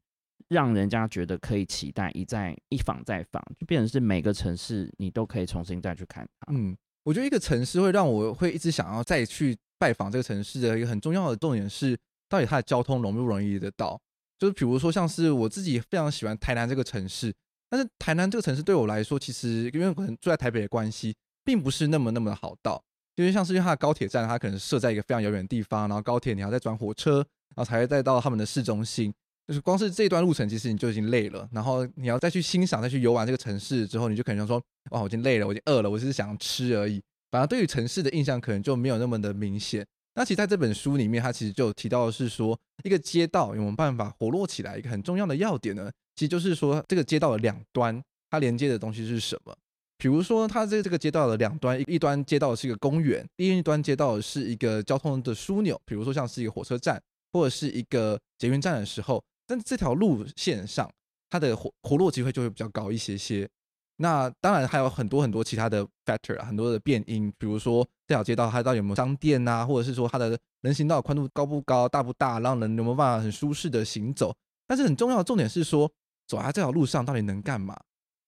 [0.53, 6.53] 让人家觉得可以期待，一再一访再访，就变成是每个城市你都可以重新再去看它。
[6.53, 6.73] 嗯，
[7.03, 11.97] 我觉得一个城市会让我会一直想要再去拜访这个城市的一个很重要的重点是，
[12.29, 13.99] 到底它的交通容不容易得到？
[14.39, 17.33] 就是比如说像是我自己非常喜欢台南这个城市，
[17.69, 22.83] 但是台南这个城市对我来说，其实因为可能住在台北的关系，并不是那么那么的好到，
[23.15, 29.13] 因为像是因为它的高铁站，它可能设在一个非常遥远的地方，然后高铁你要再转火车，然后才会再到他们的市中心。
[29.45, 31.47] 就是光是这段路程，其实你就已经累了。
[31.51, 39.85] 然后你要再去欣赏、再去游玩这个城市之后，你就可能说：“哇，我已经累了，我已经饿了，我只是想吃而已。”反而对于城市的印象可能就没有那么的明显。
[40.15, 49.53] 那其实在这本书里面，它其实就提到的是说，一个街道有没有办法活络起来，一个很重要的要点呢，其实就是说这个街道的两端它连接的东西是什么。
[49.97, 57.01] 比如说，它在这个街道的两端，一端街道是一个公园，另一端街道是一个交通的枢纽，比如说像是一个火车站
[57.33, 59.21] 或者是一个捷运站的时候。
[59.45, 60.89] 但这条路线上，
[61.29, 63.49] 它的活活络机会就会比较高一些些。
[63.97, 74.35] 那当然还有很多很多其他的 factor，很多的变因，比如说这条街道它到底有没有商店啊，或者是说它的人行道宽度高不高、大不大，让人有没有办法很舒适的行走。
[74.65, 75.89] 但是很重要的重点是说，
[76.27, 77.79] 走在这条路上到底能干嘛？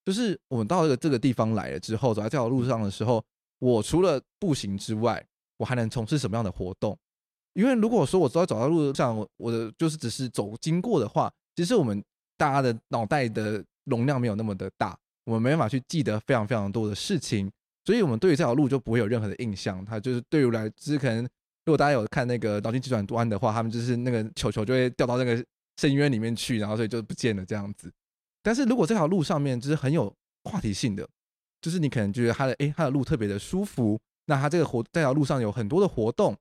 [0.05, 3.23] 就是我们到这个这个地方来了之后，走在这条路上的时候，
[3.57, 5.25] 我除了步行之外，
[5.57, 6.95] 我还能从事什么样的活动？
[7.55, 12.03] 因为如果说我走在走在路上，我的就是只是走经过的话，其实我们
[12.37, 17.49] 大家的脑袋的容量没有那么的大，我们没办法去记得非常非常多的事情，
[17.85, 19.83] 所以我们对于这条路就不会有任何的印象。
[19.85, 21.23] 它就是对于来，就是可能
[21.63, 25.41] 如果大家有看那个脑筋急转弯的话，他们就是那个球球就会掉到那个
[25.77, 27.89] 深渊里面去，然后所以就不见了这样子。
[28.43, 31.07] 但是如果这条路上面就是很有话题性的，
[31.61, 36.35] 就是你可能觉得它的诶，它的路特别的舒服，那它这个活这条路上有很多的活动。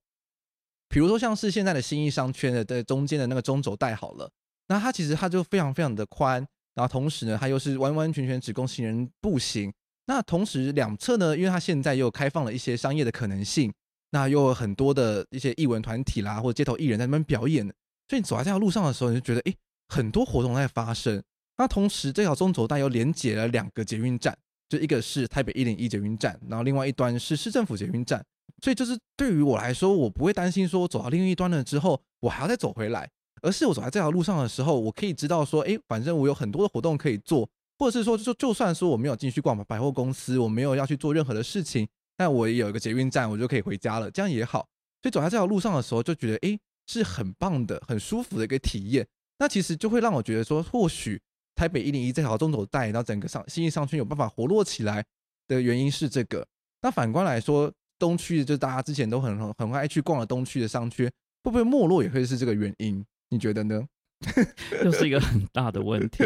[0.95, 4.30] 比如说像是现在的新义商圈的在中间的那个中轴带好了，
[4.68, 6.34] 那它其实它就非常非常的宽，
[6.72, 9.72] 然后同时呢，它又是完完全全只供行人步行。
[10.07, 13.72] 那同时两侧呢，因为它现在又开放了一些商业的可能性，
[14.12, 17.66] 那又有很多的一些艺文团体啦，或者街头艺人在那边表演，
[18.09, 19.57] 所以你走在这条路上的时候，你就觉得诶，
[19.88, 21.20] 很多活动在发生。
[21.59, 24.38] 那同时这条中轴带又连接了两个捷运站，
[24.68, 28.24] 就一个是台北一零一捷运站，然后另外一端是市政府捷运站。
[28.65, 33.07] 所以就是对于我来说，我不会担心说走到另一端了之后，我还要再走回来，
[33.43, 37.47] 而是我走在这条路上的时候，我可以知道说，哎，反正我有很多的活动可以做，
[37.79, 41.87] 或者是说，就就算说我没有进去逛百货公司，我没有要去做任何的事情，
[42.17, 44.67] 但我也有一个捷运站，我就可以回家了，这样也好。
[45.03, 49.07] 所以走在这条路上的时候，就觉得，哎，是很棒的、很舒服的一个体验。
[49.39, 51.21] 那其实就会让我觉得说，或许
[51.55, 55.05] 台北一零一这条中轴带，然后整个上新义商圈有办法活络起来
[55.49, 56.47] 的原因是这个。
[56.81, 61.07] 那反观来说，东区就大家之前都很很很爱去逛的东区的商圈，
[61.42, 63.05] 会不会没落也会是这个原因？
[63.30, 63.86] 你觉得呢？
[64.84, 66.24] 又是一个很大的问题。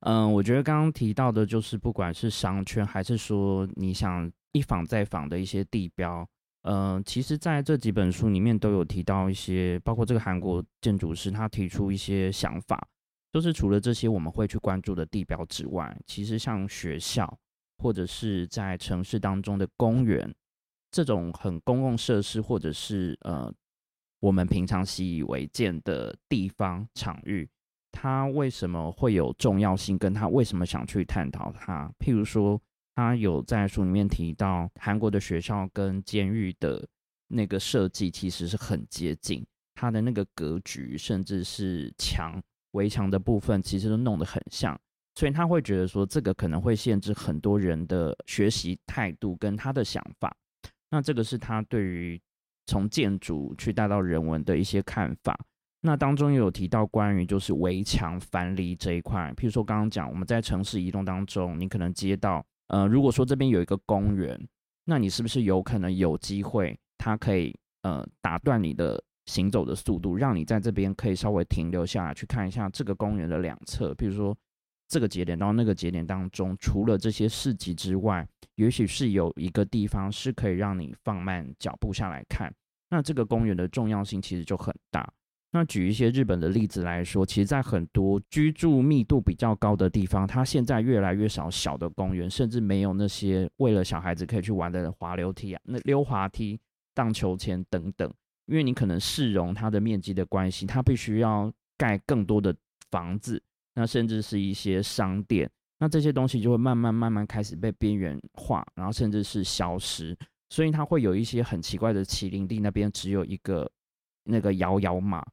[0.00, 6.24] 嗯，我觉得刚刚提到的就是，不管是商圈，还是说你想一访再访的一些地标，
[6.62, 12.86] 嗯，其实在这几本书里面都有提到一些，包括这个韩国建筑师他提出一些想法，
[13.32, 17.36] 就是除了这些我们会去关注的地标之外，其实像学校
[17.78, 20.32] 或者是在城市当中的公园。
[20.96, 23.52] 这种很公共设施，或者是呃，
[24.18, 27.46] 我们平常习以为见的地方场域，
[27.92, 29.98] 它为什么会有重要性？
[29.98, 31.92] 跟他为什么想去探讨它？
[31.98, 32.58] 譬如说，
[32.94, 36.88] 他有在书里面提到，韩国的学校跟监狱的
[37.28, 44.80] 那个设计其实是很接近，它的那个格局，甚至是墙围墙的部分，其实都弄得很像，
[45.14, 50.34] 所以他会觉得说，这个可能会限制很多人的学习态度跟他的想法。
[50.96, 52.18] 那这个是他对于
[52.64, 55.38] 从建筑去带到人文的一些看法。
[55.82, 64.40] 那当中有提到关于就是围墙藩篱这一块，譬如说刚刚讲我们在城市移动当中，你可能接到呃，如果说这边有一个公园，
[64.86, 74.34] 那你是不是有可能有机会，它可以呃打断你的行走的速度，让你在这边可以稍微停留下来，去看一下这个公园的两侧，譬如说
[74.88, 82.52] 这个节点到那个节点当中，除了这些市集之外，也许是有一个地方是可以让你放慢脚步下来看。
[82.90, 85.12] 那这个公园的重要性其实就很大。
[85.52, 96.60] 那举一些日本的例子来说，其实，在很多居住密度比较高的地方，它现在越来越少小的公园，甚至没有那些为了小孩子可以去玩的滑溜梯啊、那溜滑梯、
[96.94, 98.12] 荡秋千等等。
[98.46, 102.54] 因为你可能市容它的面积的关系，它必须要盖更多的
[102.90, 103.42] 房子，
[103.76, 105.48] 那甚至是一些商店，
[105.78, 110.16] 那这些东西就会慢慢慢慢开始被边缘化，然后甚至是消失。
[110.48, 113.70] 所以它会有一些很奇怪的麒麟地，那边只有一个
[114.24, 115.24] 那个摇摇马，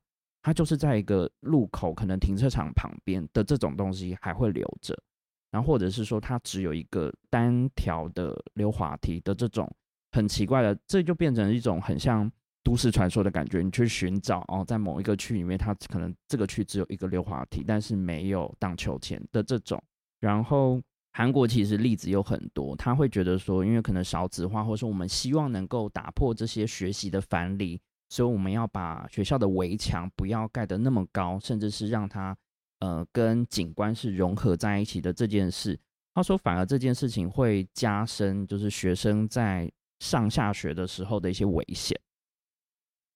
[0.41, 4.97] 它就是在一个路口，可能停车场旁边的这种东西还会留着，
[5.51, 9.71] 然后或者是说它只有一个单条的溜滑梯的这种
[10.11, 12.29] 很奇怪的，这就变成一种很像
[12.63, 13.61] 都市传说的感觉。
[13.61, 19.81] 你去寻找哦，在某一个区里面，它可能这个区只有一个溜滑梯，但是没有荡秋千的这种，
[20.19, 20.81] 然后。
[21.15, 32.35] 韩国其实例子有很多，他会觉得说，因为可能少子化，或者说我们希望能够打破这些学习的藩篱，所以我们要把学校的围墙不要盖得那么高，甚至是让它
[32.79, 35.79] 呃跟景观是融合在一起的这件事。
[36.15, 41.95] 他说，反而这件事情会加深就是学生在上下学的时候的一些危险。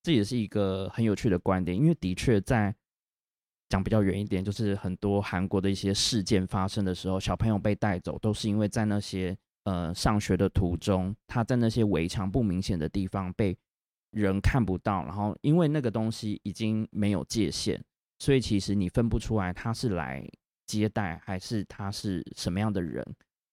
[0.08, 2.74] 这也是一个很有趣的观点，因为的确在。
[3.70, 13.58] 讲比较远一点，就是很多韩国的一些事件发生的时候，小朋友被带走，都是因为在那些呃上学的途中，他在那些围墙不明显的地方被
[14.12, 17.84] 人看不到，然后因为那个东西已经没有界限，
[18.20, 20.26] 所以其实你分不出来他是来
[20.66, 23.06] 接待还是他是什么样的人，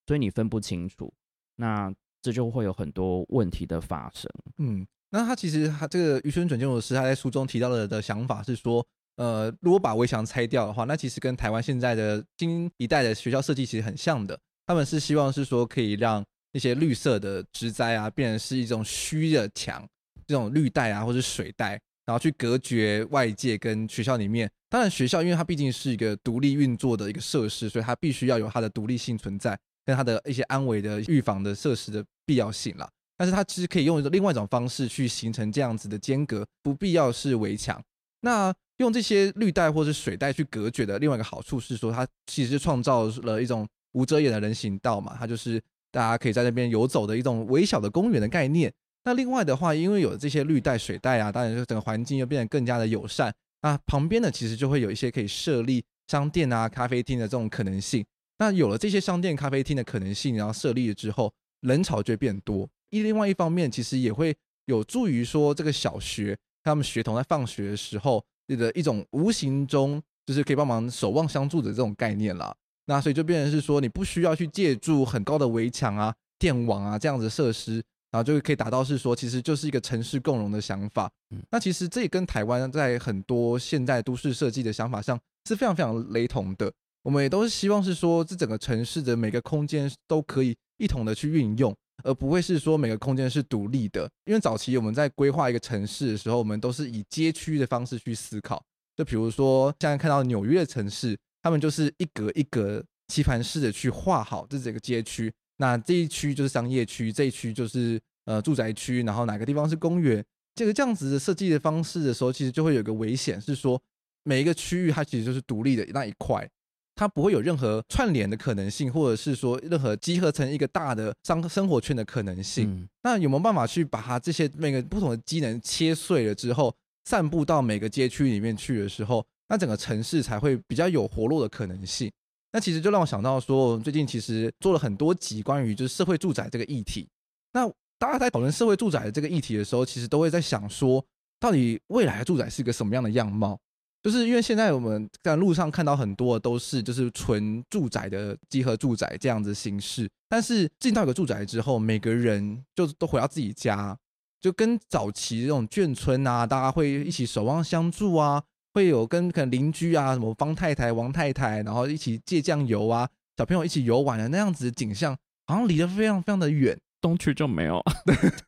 [0.07, 1.13] 所以你分不清楚，
[1.57, 4.31] 那这就会有很多问题的发生。
[4.59, 8.85] 嗯，那他其实他这个鱼村准建筑师他在书中提到的的想法是说。
[9.17, 14.37] 呃，如果把围墙拆掉的话，那其实跟台湾现在的新一代的学校设计其实很像的。
[14.65, 19.87] 他们是希望是说可以让那些绿色的植栽啊，变成是一种虚的墙，
[20.27, 24.51] 这种绿带啊，或者水带，然后去隔绝外界跟学校里面。
[24.69, 32.89] 当然，学校因为它毕竟是一个独立运作的一个设施，所以它必须要有它的独立性存在，跟它的一些安危的预防的设施的必要性啦。
[33.17, 37.81] 但是它其实可以用另外一种方式去形成这样子的间隔，不必要是围墙。
[38.21, 45.61] 那用这些绿带或者水带去隔绝的另外一个好处是说，它其实创造了一种无遮掩的人行道嘛，它就是
[45.91, 48.73] 大家可以在那边游走的一种微小的公园的概念。
[49.03, 53.33] 那另外的话，因为有这些绿带、水带啊，当然就整个环境又变得更加的友善。
[53.61, 58.03] 那旁边呢，其实就会有一些可以设立商店啊、咖啡厅的这种可能性。
[58.39, 62.67] 那有了这些商店、咖啡厅的可能性，然后设立了之后，人潮就会变多。
[62.95, 64.35] 一另外一方面，其实也会
[64.65, 68.23] 有助于说这个小学他们学童在放学的时候。
[68.47, 72.55] 的一种无形中就是可以帮忙守望相助的这种概念啦。
[72.85, 77.81] 那所以就变成是说，你不需要去借助很高的围墙啊、电网啊这样子设施，
[78.11, 81.11] 然后就可以达到是说，其实就是一个城市共融的想法。
[81.49, 86.71] 那其实这也跟台湾在很多现代都市设计的想法上是非常非常雷同的。
[87.01, 91.75] 我们也都是希望是说，这整个城市的每个空间都可以一同的去运用。
[92.03, 98.63] 而不会是说每个空间是独立的，因为早期我们在规划一个城市的时候，我们都是以街区的方式去思考。
[98.95, 105.31] 就比如说现在看到纽约的城市，他们就是一格一格棋盘式的去画好这整个街区。
[105.57, 110.23] 那这一区就是商业区，这一区就是呃住宅区，然后哪个地方是公园？
[110.53, 113.81] 这个这样子的设计的方式的时候，其实就会有一个危险，是说
[114.23, 116.49] 每一个区域它其实就是独立的那一块。
[116.95, 122.71] 它不会有任何串联的可能性，或者是说任何集合成一个大的商生活圈的可能性。
[122.71, 122.87] 嗯。
[123.03, 126.73] 那有没有办法去把它这些每个不同的机能切碎了之后，
[127.03, 132.11] 散布到每个街区里面去的时候，那整个城市才会比较有活络的可能性。
[132.53, 137.05] 那其实就让我想到说，最近其实做了很多集关于就是社会住宅这个议题。
[137.51, 137.69] 那
[137.99, 141.03] 大家在讨论社会住宅的这个议题的时候，其实都会在想说，
[141.39, 143.59] 到底未来的住宅是一个什么样的样貌？
[144.05, 153.97] 就是因为现在我们在路上看到很多都是就是纯住宅的集合住宅这样子形式，但是进到一个住宅之后，每个人就都回到自己家，
[154.39, 158.43] 就跟早期这种眷村啊，大家会一起守望相助啊，
[158.75, 166.79] 会有跟可能邻居啊，什么方太太、王太太，然后一起借酱油啊，小朋友一起游玩的那样子的景象，好像离得非常非常的远。
[167.05, 167.79] 东区就没有，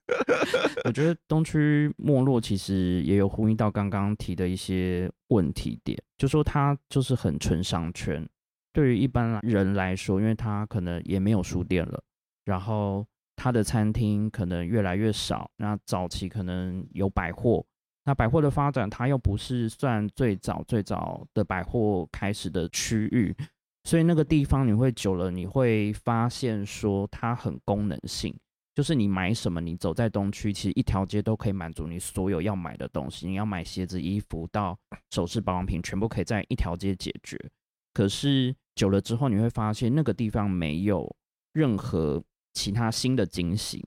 [0.83, 8.27] 我觉得东区没落其实也有呼应到刚刚提的一些问题点，就说它就是很纯商圈。
[8.73, 12.01] 对于一般人来说，因为它可能也没有书店了，
[12.45, 13.05] 然后
[13.35, 15.51] 它的餐厅可能越来越少。
[15.57, 17.63] 那早期可能有百货，
[18.05, 23.35] 那百货的发展，它又不是算最早最早的百货开始的区域，
[23.83, 28.35] 所以那个地方你会久了，你会发现说它很功能性，
[28.77, 33.27] 就是你买什么，你走在东区，其实一条街都可以满足你所有要买的东西。
[33.27, 34.77] 你要买鞋子、衣服到
[35.09, 37.35] 首饰、保养品，全部可以在一条街解决。
[37.91, 41.11] 可是久了之后，你会发现那个地方没有
[41.53, 42.23] 任何
[42.53, 43.83] 其他新的惊喜，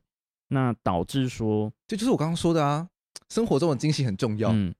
[0.48, 2.89] 那导致说，这就是我刚刚说的啊，
[3.30, 4.50] 生活中的惊喜很重要。
[4.52, 4.74] 嗯，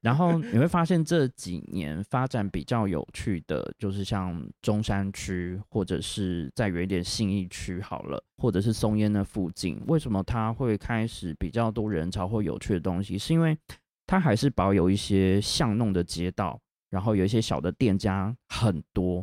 [0.00, 13.18] 然后你会发现这几年发展比较有趣的，就是像中山区，或者是再远一点信义区好了，或者是松烟那附近，为什么它会开始比较多人潮或有趣的东西？
[13.18, 13.58] 是因为
[14.06, 16.58] 它还是保有一些巷弄的街道。
[16.90, 19.22] 然后有一些小的店家很多，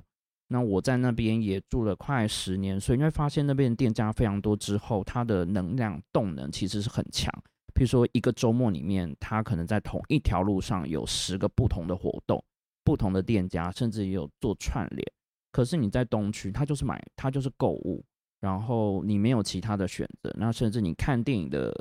[0.50, 7.34] 那我在那边也住了快十年，所以你会发现那边店家非常多之后，它的能量动能其实是很强。
[7.76, 12.44] 譬如说一个周末里面，它可能在同一条路上有十个不同的活动，
[12.84, 15.06] 不同的店家，甚至也有做串联。
[15.52, 18.04] 可是你在东区，它就是买，它就是购物，
[18.40, 21.72] 然后你没有其他的选择，那甚至你看电影的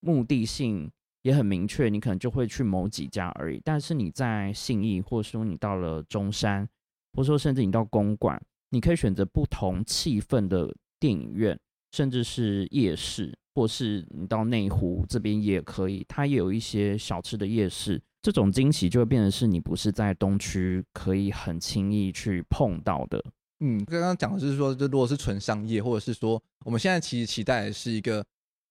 [0.00, 0.90] 目的性。
[1.22, 3.58] 也很明确，你可能就会去某几家而已。
[3.64, 6.68] 但是你在信义，或者说你到了中山，
[7.14, 8.38] 或者说甚至你到公馆，
[8.68, 10.70] 你可以选择不同气氛的
[11.00, 11.58] 电影院，
[11.92, 18.00] 甚至是夜市，或是你到内湖这边也可以，它也有一些小吃的夜市。
[18.22, 23.22] 这种惊喜就会变成是你不是在东区可以很轻易去碰到的。
[23.60, 28.24] 嗯，刚刚讲的是说，就如果是纯商业，或者是说我们现在其实期待是一个。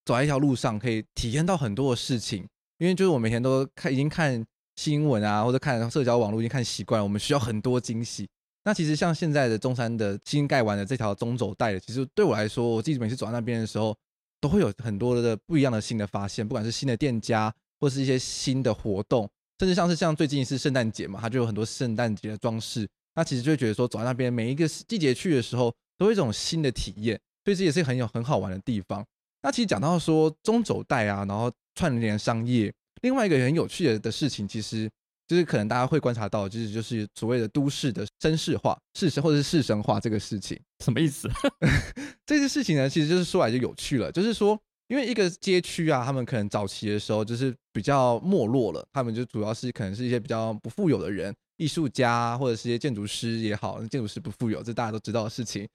[0.06, 2.46] 走在一条路上，可以体验到很多的事情，
[2.78, 7.04] 因为就是我每天都看，已经看新闻啊，或者看社交网络，已经看习惯了。
[7.06, 8.28] 我们需要很多惊喜。
[8.66, 13.96] 那其实像现在的中山的新盖完的这条中轴带，其实对我来说，我自己每次走在那边的时候，
[14.44, 22.86] 都会有很多的不一样的新的发现，不管是新的店家，或是一些新的活动，甚至像是像最近是圣诞节嘛，它就有很多圣诞节的装饰。
[23.16, 29.06] 那其实就会觉得说，走在那边每一个季节去的时候，都有一种新的体验，所以这也是很有很好玩的地方。
[29.44, 34.89] 那其实讲到说中轴带啊，然后串联商业，另外一个很有趣的的事情，其实
[35.26, 41.30] 就是可能大家会观察到，就是就是所谓的都市的绅士化、市神或者是市神化这个事情，什么意思？
[42.26, 55.68] 这些事情呢，其实就是说来就有趣了，就是说，因为一个街区啊，他们可能早期的时候就是比较没落了，他们就主要是可能是一些比较不富有的人，艺术家或者是一些建筑师也好，建筑师不富有，这大家都知道的事情。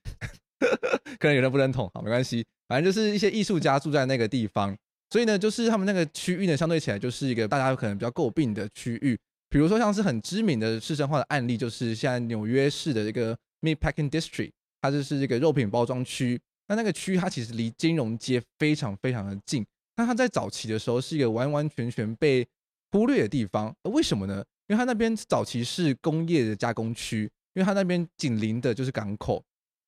[1.19, 4.77] 可能有人不认同，好，没关系，反正就是一些艺术家住在那个地方，
[5.11, 9.19] 所以呢，就是他们那个区域呢，相对起来就是一个大家可能比较诟病的区域。
[9.51, 14.51] 比如说像是很知名的市镇化的案例，就是现在纽约市的这个 Meatpacking District，
[14.89, 16.41] 它就是这个肉品包装区。
[16.66, 19.64] 那那个区它其实离金融街非常非常的近，
[19.97, 22.47] 那它在早期的时候是一个完完全全被
[22.91, 23.74] 忽略的地方。
[23.84, 24.45] 为什么呢？
[24.66, 27.22] 因为它那边早期是工业的加工区，
[27.55, 29.43] 因为它那边紧邻的就是港口。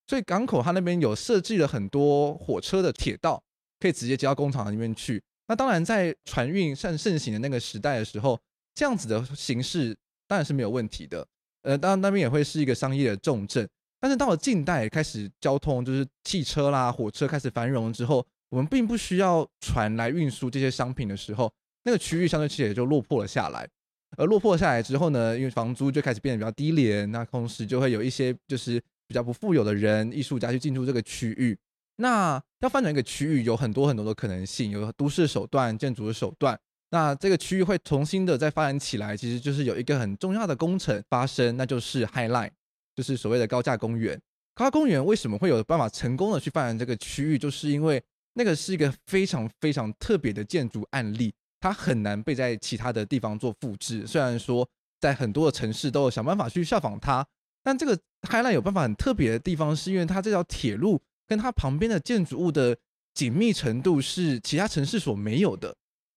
[0.06, 3.42] 所以港口它那边有设计了很多火车的铁道，
[3.78, 5.22] 可以直接接到工厂里面去。
[5.48, 8.40] 那当然，在船运盛盛行的那个时代的时候，
[8.74, 9.94] 这样子的形式
[10.26, 11.26] 当然是没有问题的。
[11.62, 13.68] 呃，当然那边也会是一个商业的重镇。
[14.00, 21.52] 但是到了近代开始交通就是汽车啦、火车开始繁荣之后，我们并不需要船来运输这些商品的时候，
[21.84, 23.68] 那个区域相对其实也就落魄了下来。
[24.16, 28.82] 而落魄下来之后呢，因为房租就开始变得比较低廉，那同时就会有一些就是。
[29.10, 31.58] 比较不富有的人、艺术家去进驻这个区域，
[31.96, 36.56] 那要发展一个区域有很多很多的可能性，有都市手段、建筑的手段。
[36.90, 42.52] 那这个区域会重新的再发展起来，其实就是有一个很重要的工程发生，那就是 High Line，
[43.00, 44.20] 就是所谓的高架公园。
[44.54, 47.38] 高架公园为什么会有办法成功的去发展这个区域？
[47.38, 48.02] 就是因为
[48.34, 54.06] 那个是一个非常非常特别的建筑案例，它很难被在其他的地方做复制。
[54.06, 54.68] 虽然说
[55.00, 57.26] 在很多的城市都有想办法去效仿它。
[57.62, 62.76] 但这个 High Line 有办法很特别的地方，是因为它这条铁路跟它旁边的建筑物的
[63.14, 65.74] 紧密程度是其他城市所没有的。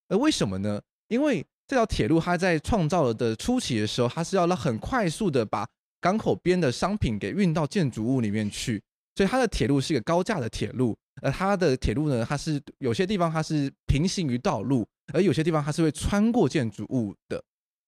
[0.09, 0.81] 而为什么呢？
[1.09, 5.67] 因为这条铁路它在创造的初期的时候，它是要让很快速的把
[6.03, 8.79] 港口边的商品给运到建筑物里面去，
[9.15, 10.93] 所以它的铁路是一个高架的铁路。
[11.21, 17.41] 而它的铁路呢，它是有些地方它是平行于道路，而有些地方它是会穿过建筑物的，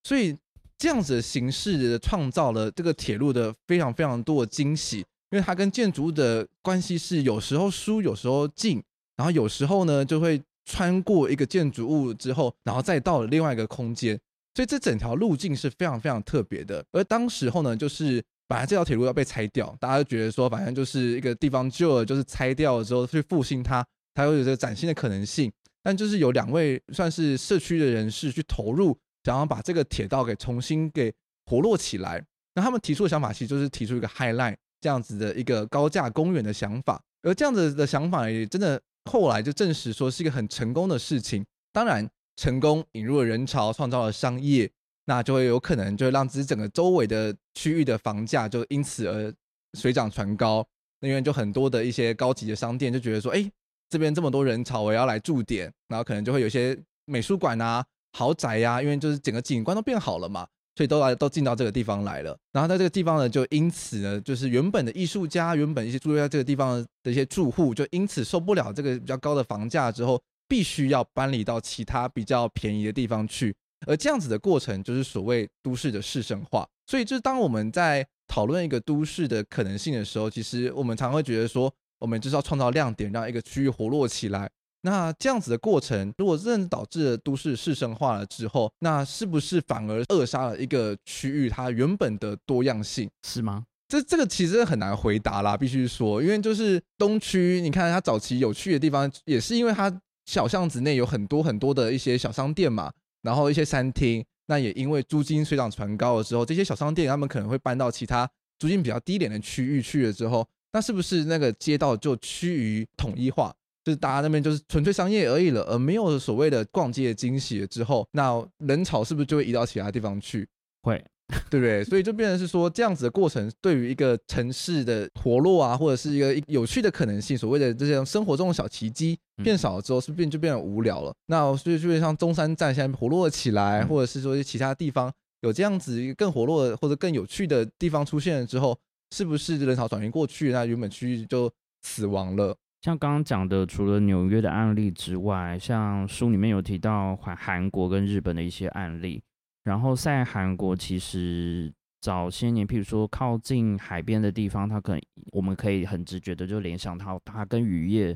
[0.04, 0.36] 所以。
[0.78, 4.98] 这样子的形式创造了这个铁路的非常非常多的惊喜，
[5.32, 8.84] 因为它跟建筑物的关系是有时候疏，有时候近，
[9.16, 14.20] 然后有时候呢就会穿过一个建筑物之后，然后再到了另外一个空间，
[14.56, 16.84] 所以这整条路径是非常非常特别的。
[16.94, 23.86] 而当时候呢，就是本来这条铁路要被拆掉，大家就觉得说，反正就是一个地方旧了，就是拆掉了之后去复兴它。
[24.14, 25.52] 它会有这个崭新的可能性。
[25.84, 31.14] 但就是有两位算是社区的人士去投入，想要把这个铁道给重新给
[31.46, 32.26] 活络起来。
[32.56, 37.00] 那他们提出的想法，其实就是提出一个 High Line 这样子的一个高架公园的想法。
[37.22, 38.82] 而这样子的想法也真的
[39.12, 41.46] 后来就证实说是一个很成功的事情。
[41.72, 44.70] 当然，成功引入了人潮，创造了商业，
[45.06, 49.34] 那就会有可能就会让整个周围的区域的房价就因此而
[49.74, 50.66] 水涨船高。
[51.00, 53.52] 那因为就很多的一些高级的商店就觉得说，哎，
[53.90, 62.38] 这边这么多人潮，我要来驻点，然后可能就会有些美术馆啊、豪宅呀、啊，因为就是整个景观都变好了嘛，所以都来都进到这个地方来了。
[62.52, 73.56] 然后在这个地方呢，就因此呢，就是原本的艺术家、原本一些住在这个地方的一些住户，就因此受不了这个比较高的房价之后，必须要搬离到其他比较便宜的地方去。
[73.88, 76.68] 而这样子的过程，就是所谓都市的市生化。
[76.88, 84.50] 所以，就是当我们在讨论一个都市的可能性的时候，其实我们常会觉得说，我们就是要创造亮点，让一个区域活络起来。
[84.82, 93.10] 那这样子的过程，如果真的导致了都市市生化了之后，那是不是反而扼杀了一个区域它原本的多样性？
[93.28, 93.64] 是吗？
[93.88, 99.92] 这这个其实很难回答啦，必须说，因为就是东区，你看它早期有趣的地方，也是因为它
[100.26, 104.26] 小巷子内有很多很多的一些小商店嘛，然后一些餐厅。
[104.48, 113.52] 那也因为租金水涨船高了之后，这些小商店他们可能会搬到其他租金比较低廉的区域去了之后，那是不是那个街道就趋于统一化，
[113.84, 120.48] 就是大家那边就是纯粹商业而已了，而没有所谓的逛街的惊喜了之后，那人潮是不是就会移到其他地方去？
[120.84, 121.04] 会。
[121.50, 121.84] 对不对？
[121.84, 131.14] 所以就变成是说，这样子的过程对于一个城市的活络啊，或者是一个有趣的可能性，所谓的这些生活中的小奇迹变少了之后，是不是变就变得无聊了？
[131.28, 135.12] 那所以就像中山站现在活络起来，或者是说其他地方
[135.42, 138.78] 有这样子更活络的或者更有趣的地方出现了之后，
[139.16, 141.52] 是不是人潮转移过去，那原本区域就
[141.82, 142.56] 死亡了？
[142.82, 149.24] 像刚刚讲的，除了纽约的案例之外，像书里面有提到韩韩国跟日本的一些案例。
[149.66, 155.02] 然后在韩国，其实早些年，譬如说靠近海边的地方，它可能
[155.32, 158.16] 我们可以很直觉的就联想到它跟渔业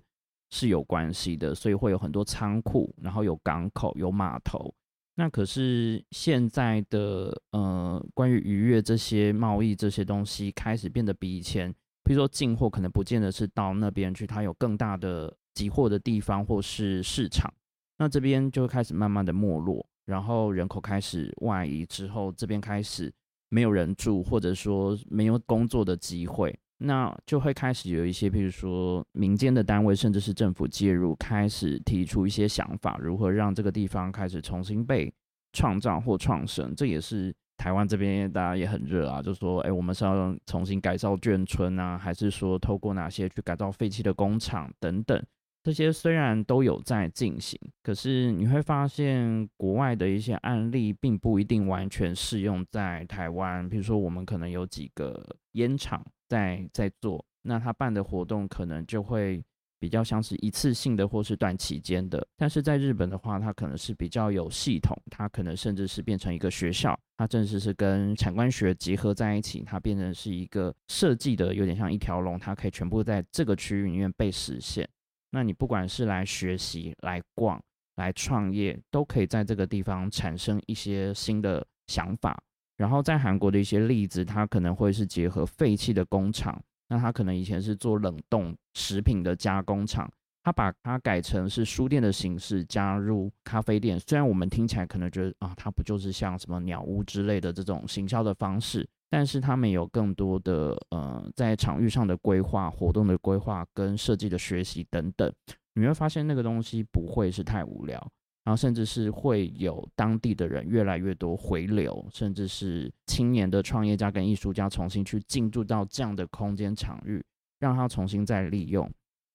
[0.52, 4.74] 是有关系的，所以会有很多仓库，然后有港口、有码头。
[5.16, 11.70] 那可是现在的呃，关于渔业这些贸易这些东西，开始变得比以前，
[12.04, 17.52] 譬如说进货可能不见得是到那边去，它有更大的集货的地方或是市场，
[17.98, 19.84] 那这边就开始慢慢的没落。
[20.10, 23.14] 然后人口开始外移之后，这边开始
[23.50, 35.14] 没有人住，或者说没有工作的机会，那就会开始有一些，譬如说民间的单位，甚至是政府介入，开始提出一些想法，如何让这个地方开始重新被
[35.54, 36.74] 创造或创生。
[36.76, 45.22] 这也是台湾这边大家也很热啊，就说，哎，我们是要重新改造眷村啊，还是说透过哪些去改造废弃的工厂等等。
[45.62, 53.68] 这些虽然都有在进行，可是你会发现国外的一些案例并不一定完全适用在台湾。
[53.68, 55.22] 比如说，我们可能有几个
[55.54, 59.44] 烟厂在在做，那他办的活动可能就会
[59.80, 62.26] 比较像是一次性的或是短期间的。
[62.38, 74.88] 但是在日本的话，它可能是比较有系统，它可能甚至是变成一个学校，它正式是跟产官学结合在一起，它变成是一个设计的有点像一条龙，它可以全部在这个区域里面被实现。
[75.32, 77.62] 那你不管是来学习、来逛、
[77.96, 82.42] 来创业，都可以在这个地方产生一些新的想法。
[82.78, 90.10] 然后在韩国的一些例子，它可能会是结合废弃的工厂，那它可能以前是做冷冻食品的加工厂，
[90.44, 94.00] 它把它改成是书店的形式，加入咖啡店。
[94.00, 98.88] 虽然我们听起来可能觉得啊，它不就是像什么鸟屋之类的这种行销的方式。
[99.10, 105.34] 但是他们有更多的呃，在场域上的规划、活动的规划跟设计的学习等等，
[105.74, 107.96] 你会发现那个东西不会是太无聊，
[108.44, 117.24] 然后甚至是会有当地的人越来越多回流，甚至是青年的创业家跟艺术家重新去进驻到这样的空间场域，
[117.60, 118.88] 让它重新再利用。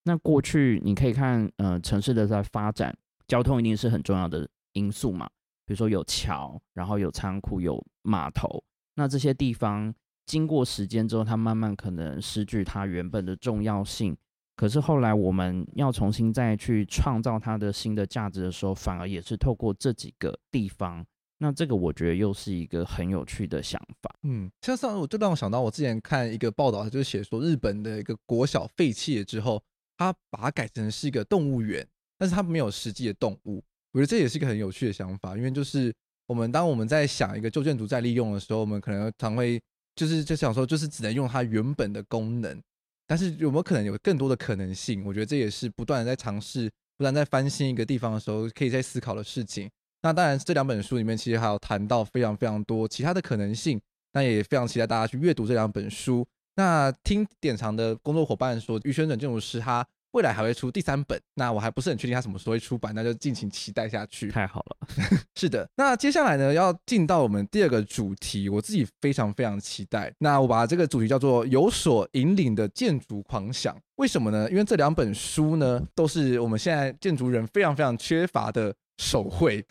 [0.04, 2.96] 那过去你可以看，呃，城市的在发展，
[3.26, 5.26] 交通一定是很重要的因素嘛，
[5.66, 8.62] 比如说有桥，然后有仓库，有码头。
[8.96, 9.92] 那这些地方
[10.26, 14.16] 经过时间之后，它慢慢可能失去它原本的重要性。
[14.56, 21.04] 可是后来我们要重新再去创造它的新的价值的时候，反而也是透过这几个地方。
[21.38, 24.14] 那这个我觉得又是一个很有趣的想法。
[24.22, 29.60] 嗯，像上我就让我想到，我之前看一个报道，就是写说日本的一个国小废弃了之后，
[29.98, 31.86] 它把它改成是一个动物园，
[32.16, 33.62] 但是它没有实际的动物。
[33.90, 35.92] 我觉得这也是一个很有趣的想法，因为就是。
[36.26, 39.60] 我们当我们在想一个旧建筑再利用的时候，我们可能常会
[39.94, 42.60] 就是就想说，就是只能用它原本的功能。
[43.06, 45.04] 但是有没有可能有更多的可能性？
[45.04, 49.70] 我觉得这也是不断的在尝试，不断在翻新一个地方的时候，可以在思考的事情。
[50.02, 53.80] 那当然，这两本书里面其实还有谈到非常非常多其他的可能性。
[54.14, 56.24] 那也非常期待大家去阅读这两本书。
[56.54, 59.84] 那听典藏的工作伙伴说，于宣准建筑师他
[60.14, 61.20] 未来还会出第三本。
[61.34, 64.30] 那我还不是很确定它什么时候会出版，那就敬请期待下去。
[64.30, 64.88] 太好了，
[65.34, 65.68] 是的。
[65.76, 70.12] 那接下来呢，要进到我们第二个主题，我自己非常非常期待。
[70.18, 73.76] 那我把这个主题叫做“有所引领的建筑狂想”。
[73.96, 74.48] 为什么呢？
[74.50, 79.64] 因为这两本书呢，都是我们现在建筑人非常非常缺乏的手绘。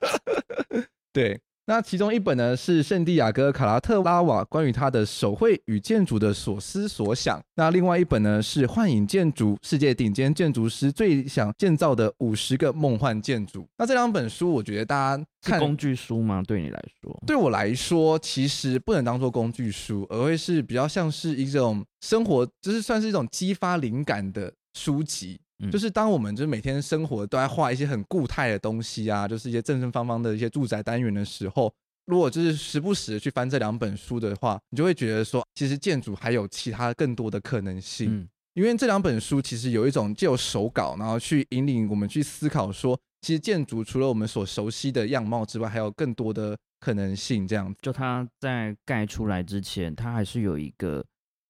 [1.12, 1.40] 对。
[1.66, 7.40] 那其中一本呢是圣地亚哥卡拉特拉瓦关于他的手绘与建筑的所思所想。
[7.54, 13.66] 那另外一本呢是幻影建筑，世界顶尖建筑师最想建造的五十个梦幻建筑。
[13.78, 16.42] 那这两本书，我觉得大家看是工具书吗？
[16.46, 17.22] 对你来说？
[17.26, 25.40] 对我来说，其实不能当做工具书，而会是比较像是一种生活，就是算是一种激发灵感的书籍。
[25.70, 31.72] 就是当我们就是每天生活都在画一些很固态的东西啊，就是一些正正方方的一些住宅单元的时候，
[32.06, 38.18] 如果就是时不时的去翻这两本书的话，你就会觉得说，其实建筑还有其他更多的可能性。
[38.18, 47.46] 嗯，因为这两本书其实有一种借由手稿，然后去引领我们去思考说，其实建筑除了我们所熟悉的样貌之外，还有更多的可能性。
[47.46, 51.04] 这样子，就它在盖出来之前，它还是有一个。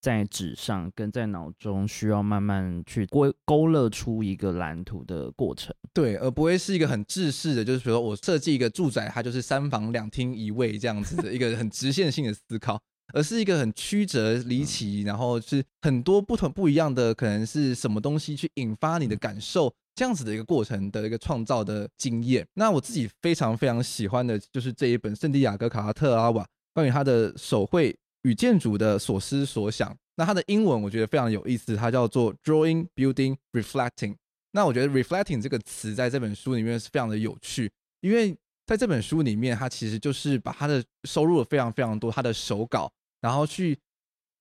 [0.05, 12.79] 在纸上跟在脑中需要慢慢去勾勾勒出一个蓝图的过程，对，而不会是一个很制式的，就是比如说我设计一个住宅，它就是三房两厅一卫这样子的一个很直线性的思考，
[13.15, 22.47] 而是一个很曲折离奇，然后是很多不同不一样的，可能是什么东西去引发你的感受，这样子的一个过程的一个创造的经验。
[22.53, 27.97] 那我自己非常非常喜欢的就是这一本圣地亚哥卡拉特拉瓦关于他的手绘。
[28.25, 34.16] 与建筑的所思所想，那它的英文我觉得非常有意思，它叫做 Drawing, Building, Reflecting。
[34.53, 37.70] 那我觉得 Reflecting 这个词在这本书里面是非常的有趣，
[38.01, 43.79] 因为在这本书里面，它其实就是把它的收录了非常非常多他的手稿，然后去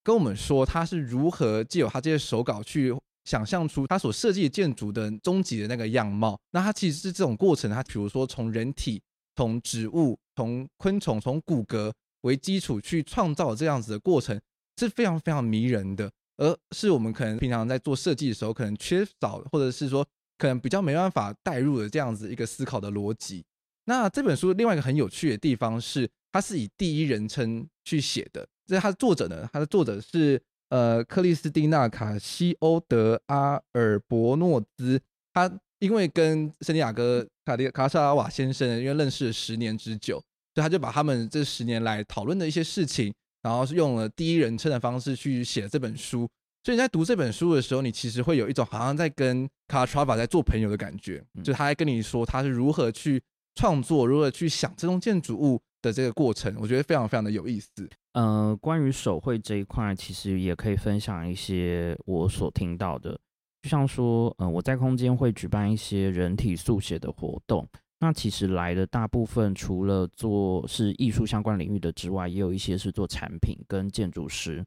[0.01, 6.39] 跟我们说他是如何借由他这些手稿去想象出他所设计的建筑的终极的那个样貌。
[6.51, 9.01] 那它其实是这种过程，它比如说从人体、
[9.35, 11.91] 从植物、从昆虫、从骨骼。
[12.23, 14.37] 为基础去创造这样子的过程
[14.77, 20.05] 是非常非常迷人的，而是我们可能平常在做设计的时候可能缺少，或者是说
[20.37, 23.45] 可能比较没办法带入的这样子一个思考的逻辑。
[23.85, 28.47] 那这本书另外一个很有趣的地方是，它是以第一人称去写的。
[28.65, 34.99] 这它的作者呢，它的作者是呃克里斯蒂娜卡西欧德阿尔伯诺兹。
[35.33, 40.23] 他因为跟圣地亚哥卡迪卡萨拉瓦先生因为认识了十年之久。
[40.55, 46.29] 所以他就把他们这十年来讨论的一些事情，然后是用了第一人称的方式去写这本书。
[46.63, 53.21] 所以你在读这本书的时候，你其实会有一种好像在跟卡拉特拉瓦在做朋友的感觉，就他在跟你说他是如何去
[53.55, 57.69] 创作，如何去想这栋建筑物的这个过程，我觉得非常非常的有意思。
[58.13, 63.19] 呃，关于手绘这一块，其实也可以分享一些我所听到的，
[63.63, 67.67] 就像说，呃，我在空间会举办一些人体速写的活动。
[68.03, 74.61] 那其实来的大部分，除了做是艺术相关领域的之外，也有一些是做产品跟建筑师。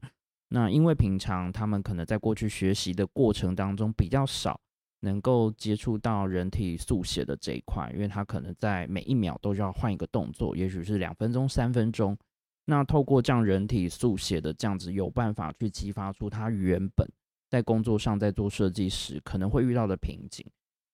[0.49, 4.59] 那因为平常他们可能在过去学习的过程当中比较少
[5.01, 12.17] 能够接触到人体速写的这一块，因为他可能在每一秒都要换一个动作，也许是两分钟、三分钟。
[12.65, 17.07] 那透过这样人体速写的这样子，有办法去激发出他原本
[17.51, 20.43] 在工作上在做设计时可能会遇到的瓶颈。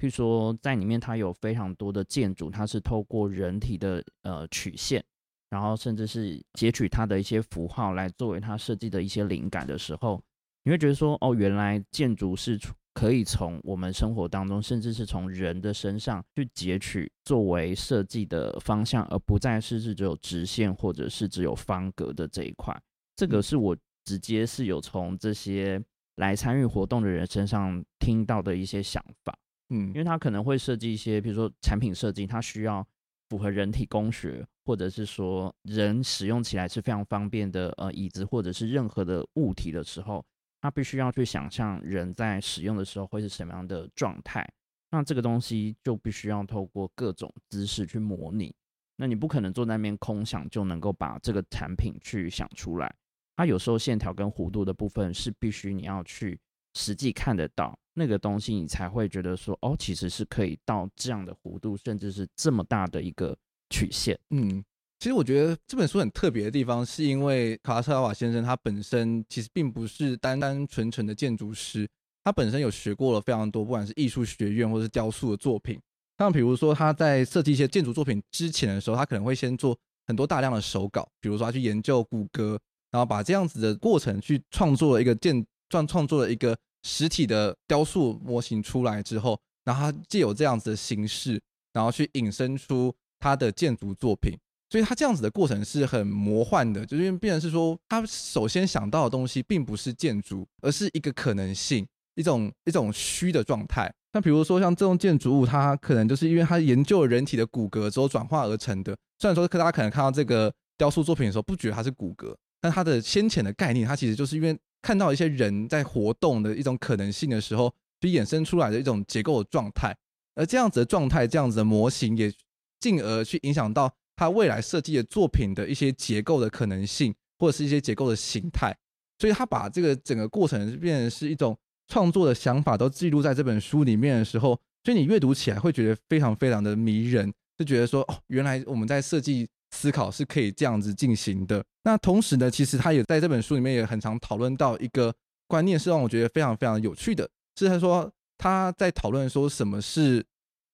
[0.03, 5.01] 据说在里面，它有非常多的建筑，它是透过人体的呃曲线，
[5.49, 10.21] 然后甚至是截取它的一些符号来作为它设计的一些灵感的时候，
[10.65, 12.59] 你会觉得说，哦，原来建筑是
[12.93, 22.77] 可以从我们生活当中，甚至是从人的身上去截取作为设计的方向，而不再是是只有直线或者是只有方格的这一块。
[23.15, 23.73] 这个是我
[24.03, 25.81] 直接是有从这些
[26.17, 29.33] 来参与活动的人身上听到的一些想法。
[29.73, 32.87] 嗯，因为它可能会设计一些，比如说产品设计，它需要
[33.29, 40.23] 符合人体工学，或者是说人使用起来是非常方便的，呃，椅子或者是任何的物体的时候，
[40.61, 44.47] 它必须要去想象人在使用的时候会是什么样的状态。
[44.91, 48.53] 那这个东西就必须要透过各种姿势去模拟。
[48.95, 52.95] 那你不可能坐在那边空想就能够把这个产品去想出来。
[53.35, 56.39] 它有时候线条跟弧度的部分是必须你要去
[56.73, 57.77] 实际看得到。
[57.95, 63.37] 那个东西，你才会觉得说，哦，其实是可以到这样的弧度，甚至是这么大的一个
[63.69, 64.19] 曲线。
[64.31, 64.63] 嗯，
[64.97, 71.87] 其实我觉得这本书很特别的地方，是因为卡拉特拉瓦先生他本身其实并不是单单纯纯的建筑师，
[72.23, 75.79] 他本身有学过了非常多，不管是艺术学院或是雕塑的作品。
[76.17, 82.57] 像比如说他在设计一些建筑作品之前的时候，他可能会先做很多大量的手稿，比如说他去研究骨骼，
[82.89, 91.41] 然后把这样子的过程去创作了一个建创创作了一个实体的雕塑模型出来之后，然后他借由这样子的形式，
[91.73, 94.37] 然后去引申出他的建筑作品。
[94.69, 103.91] 所以他这样子的过程是很魔幻的，就是因为变成是说，他首先想到的东西并不是建筑，而是一个可能性，一种一种虚的状态。
[104.13, 108.95] 那比如说像这种建筑物，它可能就是因为它研究人体的骨骼之后转化而成的。
[109.17, 119.97] 虽然说大家可能看到这个雕塑作品的时候不觉得它是骨骼，但它的先前的概念，它其实就是因为看到一些人在活动的一种可能性的时候，就衍生出来的一种结构的状态。
[120.35, 122.31] 而这样子的状态，这样子的模型，也
[122.79, 123.91] 进而去影响到。
[124.15, 128.71] 他未来设计的作品的一些结构的可能性，或者是一些结构的形态，
[129.17, 131.57] 所以他把这个整个过程变成是一种
[131.87, 141.63] 创作的想法，都记录在这本书里面的时候，所以你阅读起来会觉得非常非常的迷人，就觉得说哦，原来我们在设计思考是可以这样子进行的。
[141.83, 145.13] 那同时呢，其实他也在这本书里面也很常讨论到一个
[145.47, 150.23] 观念，是让我觉得非常非常有趣的，是他说他在讨论说什么是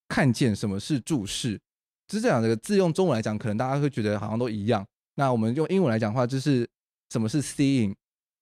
[0.08, 1.60] 看见，什么是注视。
[2.12, 4.86] 是这两个字用中文来讲，可能大家会觉得好像都一样。
[5.16, 6.68] 那我们用英文来讲的话，就是
[7.12, 7.94] 什么是 seeing，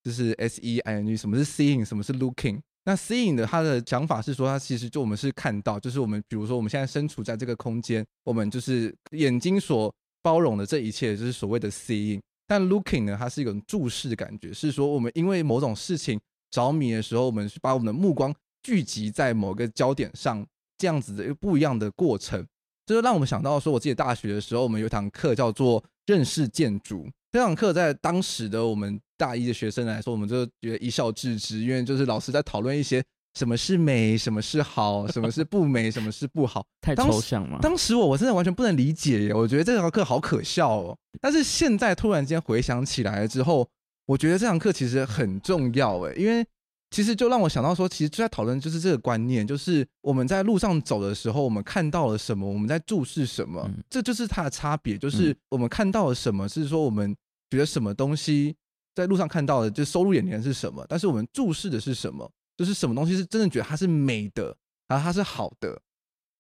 [0.03, 2.62] 就是 S E I N G，什么是 seeing，什么是 looking。
[2.86, 9.93] 那 seeing 的他的想法是说，它其实就我们是看到，就是我们比如说我们现在身处在这个空间，我们就是眼睛所
[10.28, 12.19] 包容的这一切，就是所谓的 seeing。
[12.45, 16.19] 但 looking 呢，它是一种注视的感觉，是说我们因为某种事情
[16.51, 20.45] 着迷的时候，我们是把我们的目光聚集在某个焦点上，
[20.78, 22.45] 这样子的一个不一样的过程。
[22.86, 27.07] 这就让我们想到说，我自己大学的时候，我们有一堂课叫做认识建筑。
[27.32, 33.01] 这堂课在当时的我们大一的学生来说，我们就觉得一笑置之，因为就是老师在讨论一些
[33.38, 37.60] 什么是美，什么是好，什么是不美， 什么是不好，太抽象了。
[37.62, 40.98] 当时我我真的完全不能理解耶，我觉得这堂课好可笑哦。
[41.22, 43.68] 但是现在突然间回想起来之后，
[44.08, 46.46] 我觉得这堂课其实很重要诶，因为。
[46.90, 54.98] 其实就让我想到说，其实就在讨论就是这个观念，就是我们在路上走的时候，我们看到了什么，我们在注视什么，嗯、这就是它的差别。
[54.98, 57.14] 就是我们看到了什么，是说我们
[57.50, 58.56] 觉得什么东西
[58.96, 65.82] 在路上看到的，就收入眼帘是什么，但是我们注视的是什么，就是什么东西是真的觉得它是美的，然后它是好的。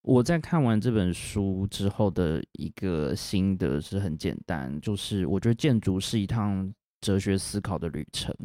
[0.01, 8.35] 我在看完这本书之后的一个心得是很简单，就是我觉得建筑是一趟哲学思考的旅程。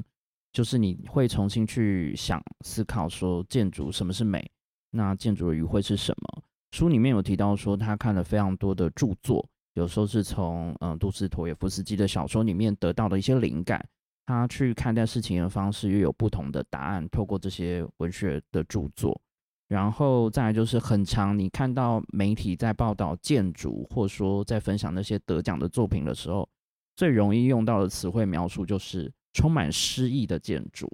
[0.53, 4.51] 就是你会重新去想思考说建筑什么是美，
[4.91, 6.43] 那建筑的语汇是什么？
[6.73, 13.83] 书里面有提到说他看了非常多的著作，有时候是从嗯杜斯妥也夫斯基的小说里面得到的一些灵感，
[14.27, 19.21] 他去看待事情的方式又有不同的答案，透过这些文学的著作，
[19.69, 26.49] 然后再来就是很长你看到媒体在报道建筑，或者说在分享那些得奖的作品的时候，
[26.97, 29.13] 最容易用到的词汇描述就是。
[29.35, 30.87] 充满诗意的建筑，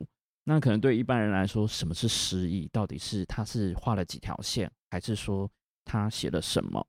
[0.45, 2.69] 那可能对一般人来说，什么是诗意？
[2.73, 5.51] 到底是他是画了几条线，还是说
[5.85, 6.87] 他写了什么？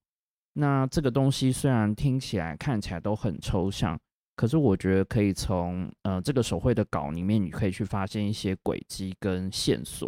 [0.53, 3.99] 那这个东西虽然听起来、看起来都很抽象，
[4.39, 10.07] 可是我觉得可以从呃这个手绘的稿里面，你可以去发现一些轨迹跟线索。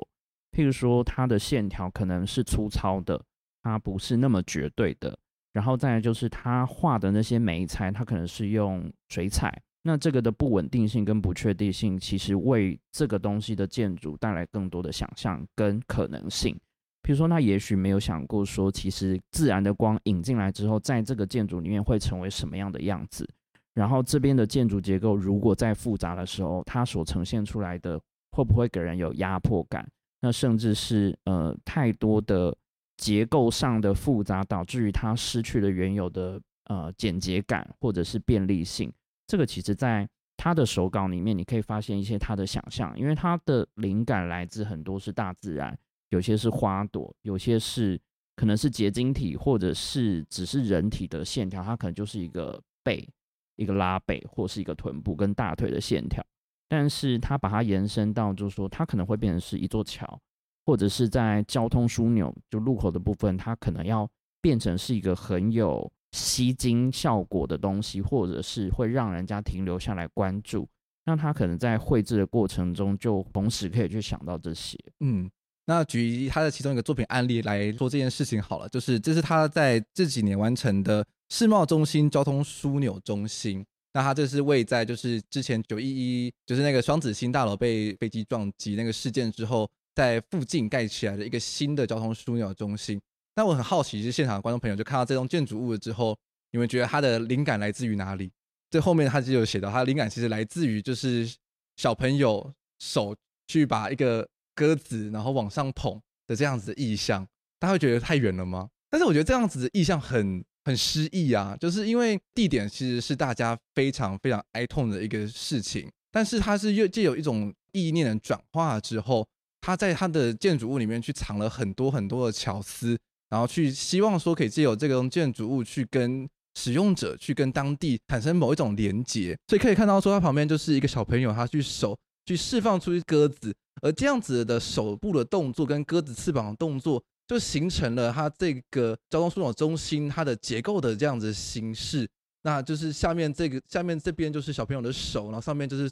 [0.53, 3.21] 譬如说，它的线条可能是粗糙的，
[3.61, 5.19] 它不是那么绝对的。
[5.51, 9.61] 然后再来就是他画的那些眉材，它可能是用水彩。
[9.83, 16.57] 那这个的不稳定性跟不确定性，其实为这个东西的建筑带来更多的想象跟可能性。
[17.01, 23.29] 比如说，他也许没有想过说，其实自然的光引进来之后，在这个建筑里面会成为什么样的样子。
[23.73, 27.99] 然后这边的建筑结构如果再复杂的时候，它所呈现出来的
[28.31, 29.87] 会不会给人有压迫感？
[30.19, 32.55] 那甚至是呃太多的
[32.97, 38.91] 结构上的复杂，导致于它失去了原有的呃简洁感或者是便利性。
[39.25, 40.07] 这个其实，在
[40.37, 45.77] 他的手稿里面，你可以发现一些他的想象，因为他的灵感来自很多是大自然，
[46.09, 47.99] 有些是花朵，有些是
[48.35, 53.07] 可能是结晶体，或者是只是人体的线条，它可能就是一个背、
[53.55, 56.23] 一个拉背，或是一个臀部跟大腿的线条。
[56.67, 60.19] 但是它把它延伸到，就是说，它可能会变成是一座桥，
[60.65, 64.09] 或者是在交通枢纽就路口的部分，它可能要
[64.41, 65.91] 变成是一个很有。
[66.13, 70.67] 吸睛效果的东西，或者是会让人家停留下来关注，
[71.05, 74.77] 那他可能在绘制的过程中，就同时可以去想到这些。
[74.99, 75.31] 嗯，
[75.71, 83.65] 那举他的其中一个作品案例来说这件事情好了，就是这是他在这几年完成的世贸中心交通枢纽中心。
[83.93, 92.99] 那他这是位在就是之前九一一就是那个双子星大楼被飞机撞击那个事件之后，在附近盖起来的一个新的交通枢纽中心。
[93.37, 96.17] 那我很好奇，就是现场的观众朋友就看到这栋建筑物了之后，
[96.51, 98.29] 你们觉得它的灵感来自于哪里？
[98.69, 101.33] 这后面他就有写到，他灵感其实来自于就是
[101.77, 103.15] 小朋友手
[103.47, 104.27] 去把一个
[104.61, 107.27] 鸽子然后往上捧的这样子的意象。
[107.59, 108.69] 大家会觉得太远了吗？
[108.89, 119.27] 但是我觉得这样子的意象很很诗意啊，就是因为地点其实是大家非常非常哀痛的一个事情，但是它是又借有一种意念的转化之后，
[119.61, 122.97] 它在它的建筑物里面去藏了很多很多的巧思。
[123.29, 142.07] 然后去希望说可以借由这个建筑物去跟使用者去跟当地产生某一种连接，所以可以看到说它旁边就是一个小朋友，他去守去释放出鸽子，而这样子的手部的动作跟鸽子翅膀的动作，就形成了它这个交通枢纽中心它的结构的这样子形式。
[142.43, 145.89] 那就是下面这个下面这边就是小朋友的手，然后上面就是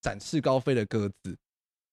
[0.00, 1.36] 展翅高飞的鸽子。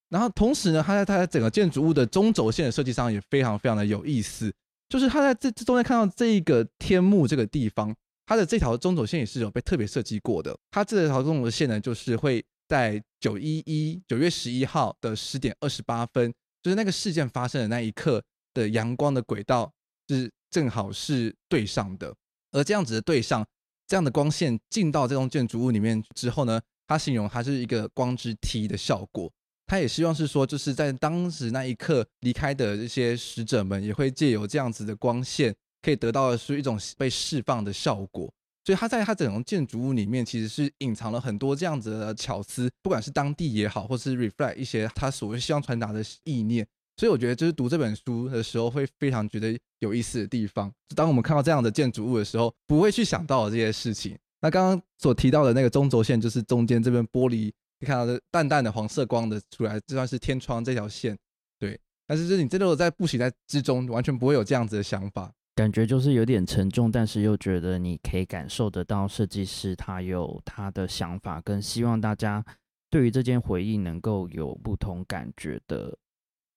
[0.09, 4.53] 然后同时呢，它在它在整个建筑物的中轴线的设计上也非常非常的有意思。
[4.89, 7.93] 就是他在这这中间看到这一个天幕这个地方，
[8.25, 10.57] 它的这条中轴线也是有被特别设计过的。
[10.71, 19.71] 它这条中轴线呢，就是会在九一一九月十一号的十点二十八分，就是那个事件发生的那一刻的阳光的轨道
[20.07, 22.13] 是正好是对上的。
[22.51, 23.45] 而这样子的对上，
[23.87, 29.31] 这样的光线进到这栋建筑物里面之后呢，他形容它是一个光之梯的效果。
[29.65, 38.33] 他也希望是说，就是在当时那一刻离开的这些使者们，也会借由这样子的光线，可以得到的是一种被释放的效果。
[38.67, 46.67] 所以他在他整栋建筑物里面，其实是隐藏了很多这样子的巧思，不管是当地也好，或是 reflect 一些他所谓希望传达的意念。
[46.97, 50.69] 所以我觉得，就是读这本书的时候，会非常觉得有意思的地方。
[50.93, 54.17] 当我们看到这样的建筑物的时候，不会去想到这些事情。
[54.41, 57.49] 那刚刚所提到的那个中轴线，就是中间这边玻璃。
[57.79, 61.17] 你看到的淡淡的黄色光的出来，这算是天窗这条线，
[61.57, 61.79] 对。
[62.05, 72.45] 但是，就是你真的在步行在之中，完全不会有这样子的想法，感觉就是有点沉重，但是又觉得你可以感受得到设计师他有他的想法，跟希望大家
[72.91, 75.97] 对于这件回忆能够有不同感觉的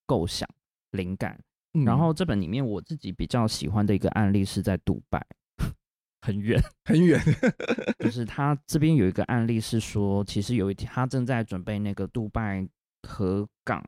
[0.04, 0.46] 构想
[0.90, 1.42] 灵感。
[1.72, 1.82] 嗯。
[1.86, 5.26] 然后这本里面我自己比较喜欢的一个案例是在杜拜。
[6.20, 7.18] 很远 很远，
[8.00, 12.68] 就是他这边有一个案例是说，其实有一天他正在准备那个杜拜
[13.08, 13.82] 河港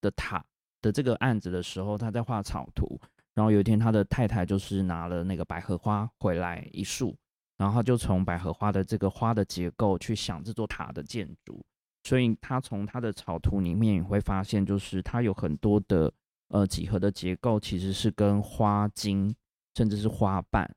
[0.00, 0.44] 的塔
[0.80, 3.00] 的这个案子的时候，他在画草图。
[3.34, 7.16] 然后有一天他的太太就是拿了那个百合花回来一束，
[7.56, 11.64] 然后他就从百合花的这个花的结构去想这座塔的建筑。
[12.04, 16.12] 所以他从他的草图里面也会发现，就是他有很多的
[16.48, 19.34] 呃几何的结构其实是跟花茎
[19.76, 20.70] 甚至是花瓣。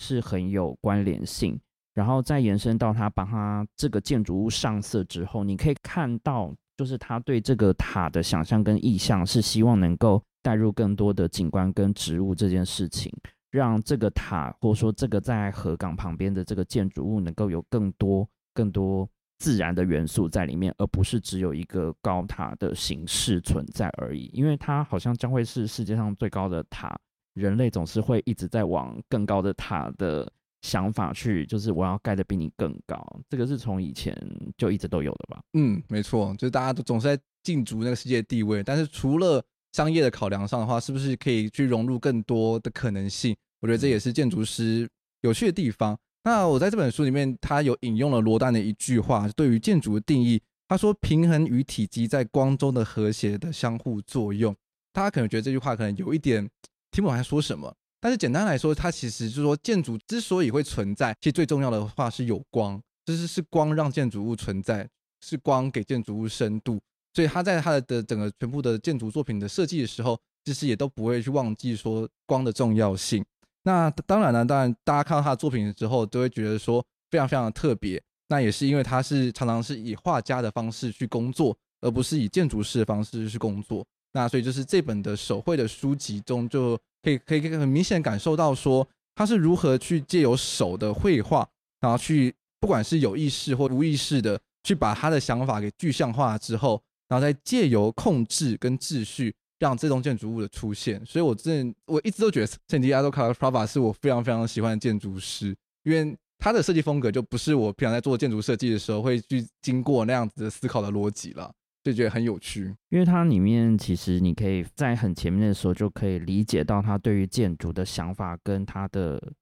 [0.00, 1.60] 是很有关联性，
[1.92, 13.12] 然后再延伸到他把他这个建筑物上色之后，你可以看到，就是他对这个塔的想象跟意象是希望能够带入更多的景观跟植物这件事情，
[13.50, 19.08] 让这个塔或者说这个在河港旁边的这个建筑物能够有更多更多
[19.38, 26.98] 自然的元素在里面，而不是只有一个高塔的形式存在而已，因为它好像将会是世界上最高的塔。
[27.34, 30.28] 人类总是会一直在往更高的塔的
[30.62, 33.00] 想法去，就是我要盖得比你更高。
[33.28, 34.12] 这个是从以前
[34.56, 35.40] 就一直都有的吧？
[35.52, 38.60] 嗯，没错，就是大家都总是在竞逐那个世界地位。
[38.60, 39.40] 但是除了
[39.78, 43.36] 商业的考量上的话，是不是可以去融入更多的可能性？
[43.60, 44.88] 我觉得这也是建筑师
[45.20, 45.96] 有趣的地方。
[46.24, 54.52] 那我在这本书里面，他有引用了罗丹的一句话，对于建筑的定义，他说：“平衡与体积在光中的和谐的相互作用。”
[54.92, 56.50] 大家可能觉得这句话可能有一点。
[56.90, 64.88] 听不懂他说什么，但是简单来说，它其实就是说，建筑之所以会存在，其实最重要的话是有光，就是是光让建筑物存在，
[65.20, 66.80] 是光给建筑物深度，
[67.14, 73.24] 所以他在他的整个全部的建筑作品的设计的时候，其实也都不会去忘记说光的重要性。
[73.64, 78.00] 那当然呢，当然大家看到他的作品之后，都会觉得说非常非常的特别。
[78.28, 83.84] 那也是因为他是常常是以画家的方式去工作，而不是以建筑师的方式去工作。
[84.12, 91.46] 那所以就是这本的手绘的书籍中，就可以可以很明显感受到说，他是如何去借由手的绘画，
[91.80, 101.04] 然后去不管是有意识或无意识的去把他的想法给具象化之后，然后再借由控制跟秩序，让这栋建筑物的出现。
[101.04, 111.52] 所以我真我一直都觉得圣地亚哥卡拉普拉瓦是我非常非常喜欢的建筑师，因为他的设计风格就不是我平常在做建筑设计的时候会去经过那样子的思考的逻辑了。
[111.84, 112.64] 就觉得很有趣。
[112.90, 119.32] 因为它里面其实你可以在很前面的时候就可以理解到他对于建筑的想法跟他的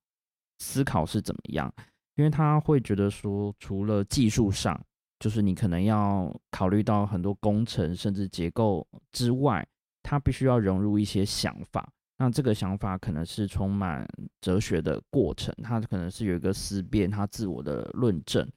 [0.59, 1.73] 思考是怎么样，
[2.15, 4.81] 因为他会觉得说，除了技术上，
[5.19, 9.67] 就是你可能要考虑到很多工程甚至结构之外，
[10.03, 11.91] 他必须要融入一些想法。
[12.19, 14.07] 那这个想法可能是充满
[14.41, 18.49] 哲学的过程，他可能是有一个思辨，他自我的论证。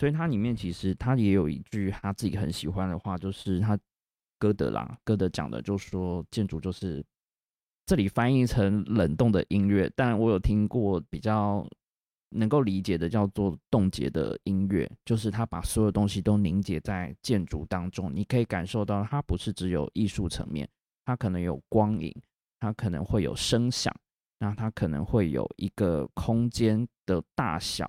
[0.00, 3.76] 所以它里面其实他也有一句他自己很喜欢的话，就是他
[4.38, 7.04] 歌德啦，歌德讲的，就是说建筑就是
[7.84, 11.68] 这里翻译成冷冻的音乐，但我有听过比较
[12.30, 20.68] 能够理解的叫做冻结的音乐，就是它把所有东西都凝结在建筑当中，你可以感受到它不是只有艺术层面，
[21.04, 22.14] 它可能有光影。
[22.60, 23.94] 它可能会有声响，
[24.40, 27.88] 那它可能会有一个空间的大小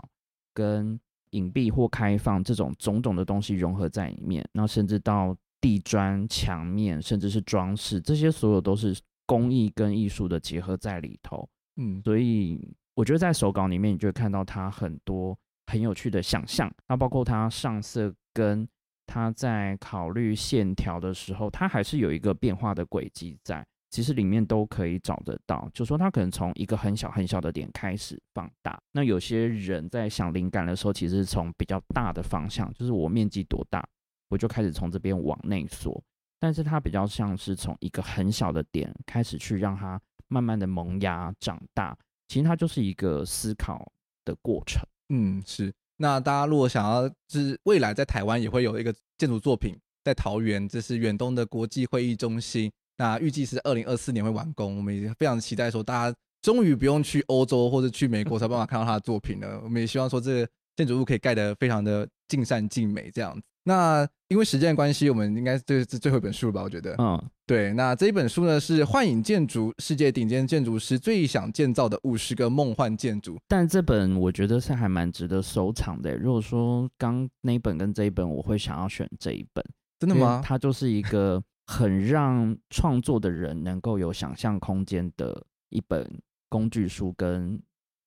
[0.53, 0.99] 跟
[1.31, 8.95] 隐蔽或开放这种种种的东西融合在里面，那甚至到地砖、墙面，甚至是装饰，这些所有都是
[9.25, 11.49] 工艺跟艺术的结合在里头。
[11.77, 15.33] 嗯，所以我觉得在手稿里面，你就会看到它很多
[15.67, 18.67] 很有趣的想象，那包括它上色跟
[19.07, 23.65] 它在考虑线条的时候，它还是有一个变化的轨迹在。
[23.89, 28.77] 其实里面都可以找得到，就说他可能从一个很小很小的点开始放大。
[28.91, 33.83] 那有些人在想灵感的时候，其实是从比较大的方向，就是我面积多大，
[34.27, 36.03] 我就开始从这边往内缩。
[36.37, 41.97] 但是它比较像是从一个很小的点开始去让它慢慢的萌芽长大。
[42.29, 43.91] 其实它就是一个思考
[44.23, 44.81] 的过程。
[45.09, 45.73] 嗯，是。
[45.97, 49.75] 那大家如果想要，就是未来在台湾也会有一个建筑作品
[50.05, 52.71] 在桃园，这是远东的国际会议中心。
[52.97, 59.59] 那预计是二零二四年会完工，我们也非常期待说，大家终于不用去欧洲或者去美国才办法看到他的作品了。
[59.63, 63.41] 我们也希望说，这建筑物可以盖得非常的尽善尽美这样子。
[63.69, 66.63] 那因为时间的关系，我们应该这是最后一本书了吧？
[66.63, 67.71] 我觉得，嗯，对。
[67.73, 73.35] 那这一本书呢是《幻影建筑：世界顶尖建筑师最想建造的五十个梦幻建筑》。
[73.47, 76.17] 但这本我觉得是还蛮值得收藏的。
[76.17, 79.63] 如果说刚那一本跟这一本，我会想要选这一本。
[79.99, 80.41] 真的吗？
[80.43, 81.41] 它就是一个。
[81.71, 85.39] 很让创作的人能够有想象空间的
[85.69, 86.03] 一本
[86.49, 87.61] 工具书跟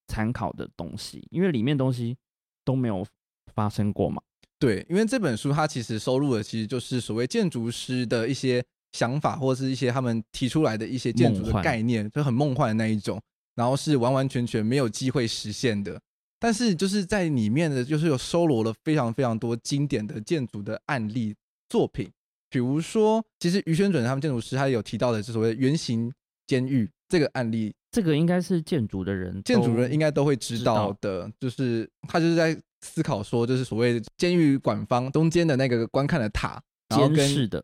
[0.09, 2.17] 参考的东西，因为里面东西
[2.65, 3.07] 都没有
[3.55, 4.21] 发生过嘛。
[4.63, 13.21] 对，因为这本书它其实收录的其实就是所谓建筑师的一些想法，或者是一些他们提出来的一些建筑的概念，就很梦幻的那一种，
[13.57, 16.01] 然后是完完全全没有机会实现的。
[16.39, 21.35] 但是就是在里面的，就是有收罗了非常非常多经典的建筑的案例
[21.69, 22.09] 作品。
[22.49, 26.13] 比如说，其实于宣准他们建筑师他有提到的，是所谓圆形
[26.47, 37.17] 监狱这个案例，这个应该是建筑的人，建筑人应该都会知道的，就是他就是在思考说，就是所谓监狱管方中间的那个观看的塔，然后跟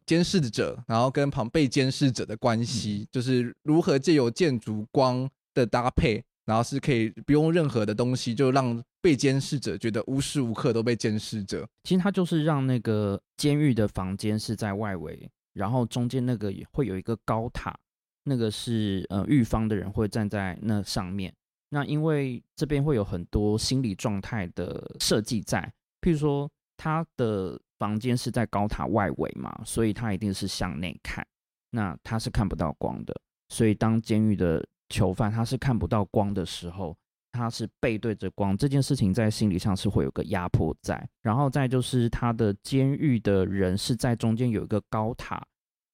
[0.07, 6.25] 监视者，然后跟旁被监视者的关系，就是如何借由建筑光的搭配。
[6.49, 11.69] 然后是可以不用任何的东西，就让被监视者觉得无时无刻都被监视着。
[11.85, 17.79] 其实他就是让那个监狱的房间是在外围，然后中间那个也会有一个高塔，
[18.25, 21.31] 那个是呃狱方的人会站在那上面。
[21.71, 25.61] 那因为这边会有很多心理状态的设计在，
[26.01, 31.27] 譬如说他的房间是在高塔外围嘛，所以他一定是向内看，
[31.71, 33.15] 那他是看不到光的。
[33.51, 36.97] 所以当监狱的囚犯他是看不到光的时候，
[37.33, 41.09] 他是背对着光，这件事情在心理上是会有个压迫在。
[41.23, 45.47] 然后再就是他的监狱的人是在中间有一个高塔，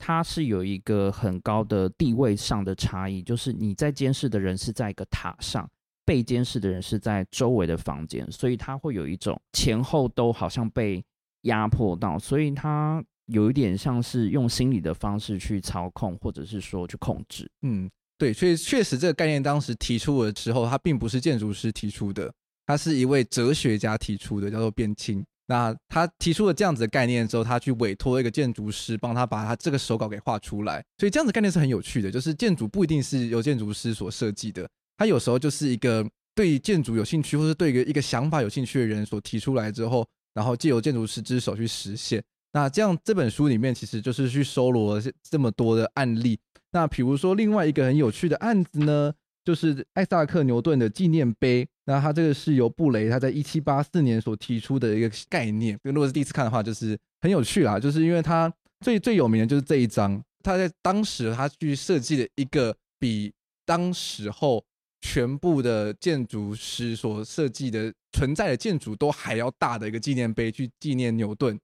[0.06, 5.66] 它是有一个很高的地位上的差异，就是你在监视的人是在一个塔上，
[6.05, 11.02] 被监视的人是在周围的房间，所以他会有一种前后都好像被
[11.44, 17.90] 压迫到，所以他有一点像是用心理的方式去操控，或者是说去控制，嗯。
[18.18, 22.31] 对，所以确实这个概念当时提出的时候，它并不是建筑师提出的，
[22.66, 25.24] 它是一位哲学家提出的，叫做边沁。
[25.46, 30.82] 那他提出了这样子的概念之后，他去委托一个建筑师帮他把他这个手稿给画出来。
[30.98, 42.22] 所以这样子概念是很有趣的，就是建筑不一定是由建筑师所设计的，他有时候就是一个对建筑有兴趣，或是对一个一个想法有兴趣的人所提出来之后，然后借由建筑师之手去实现。
[42.52, 46.38] 那这样这本书里面其实就是去收罗了这么多的案例。
[46.70, 49.12] 那比如说另外一个很有趣的案子呢，
[49.44, 51.66] 就是艾萨克牛顿的纪念碑。
[51.86, 55.78] 那它这个是由布雷他在一七八四年所提出的一个概念。
[55.82, 58.50] 如果是第一次看的话，就是很有趣啦，就是因为它
[58.80, 63.32] 最最有名的就是这一张，他在当时他去设计了一个比
[63.66, 64.64] 当时候
[65.02, 71.58] 全部的建筑师所设计的存在的建筑都还要大的一个纪念碑，去纪念牛顿。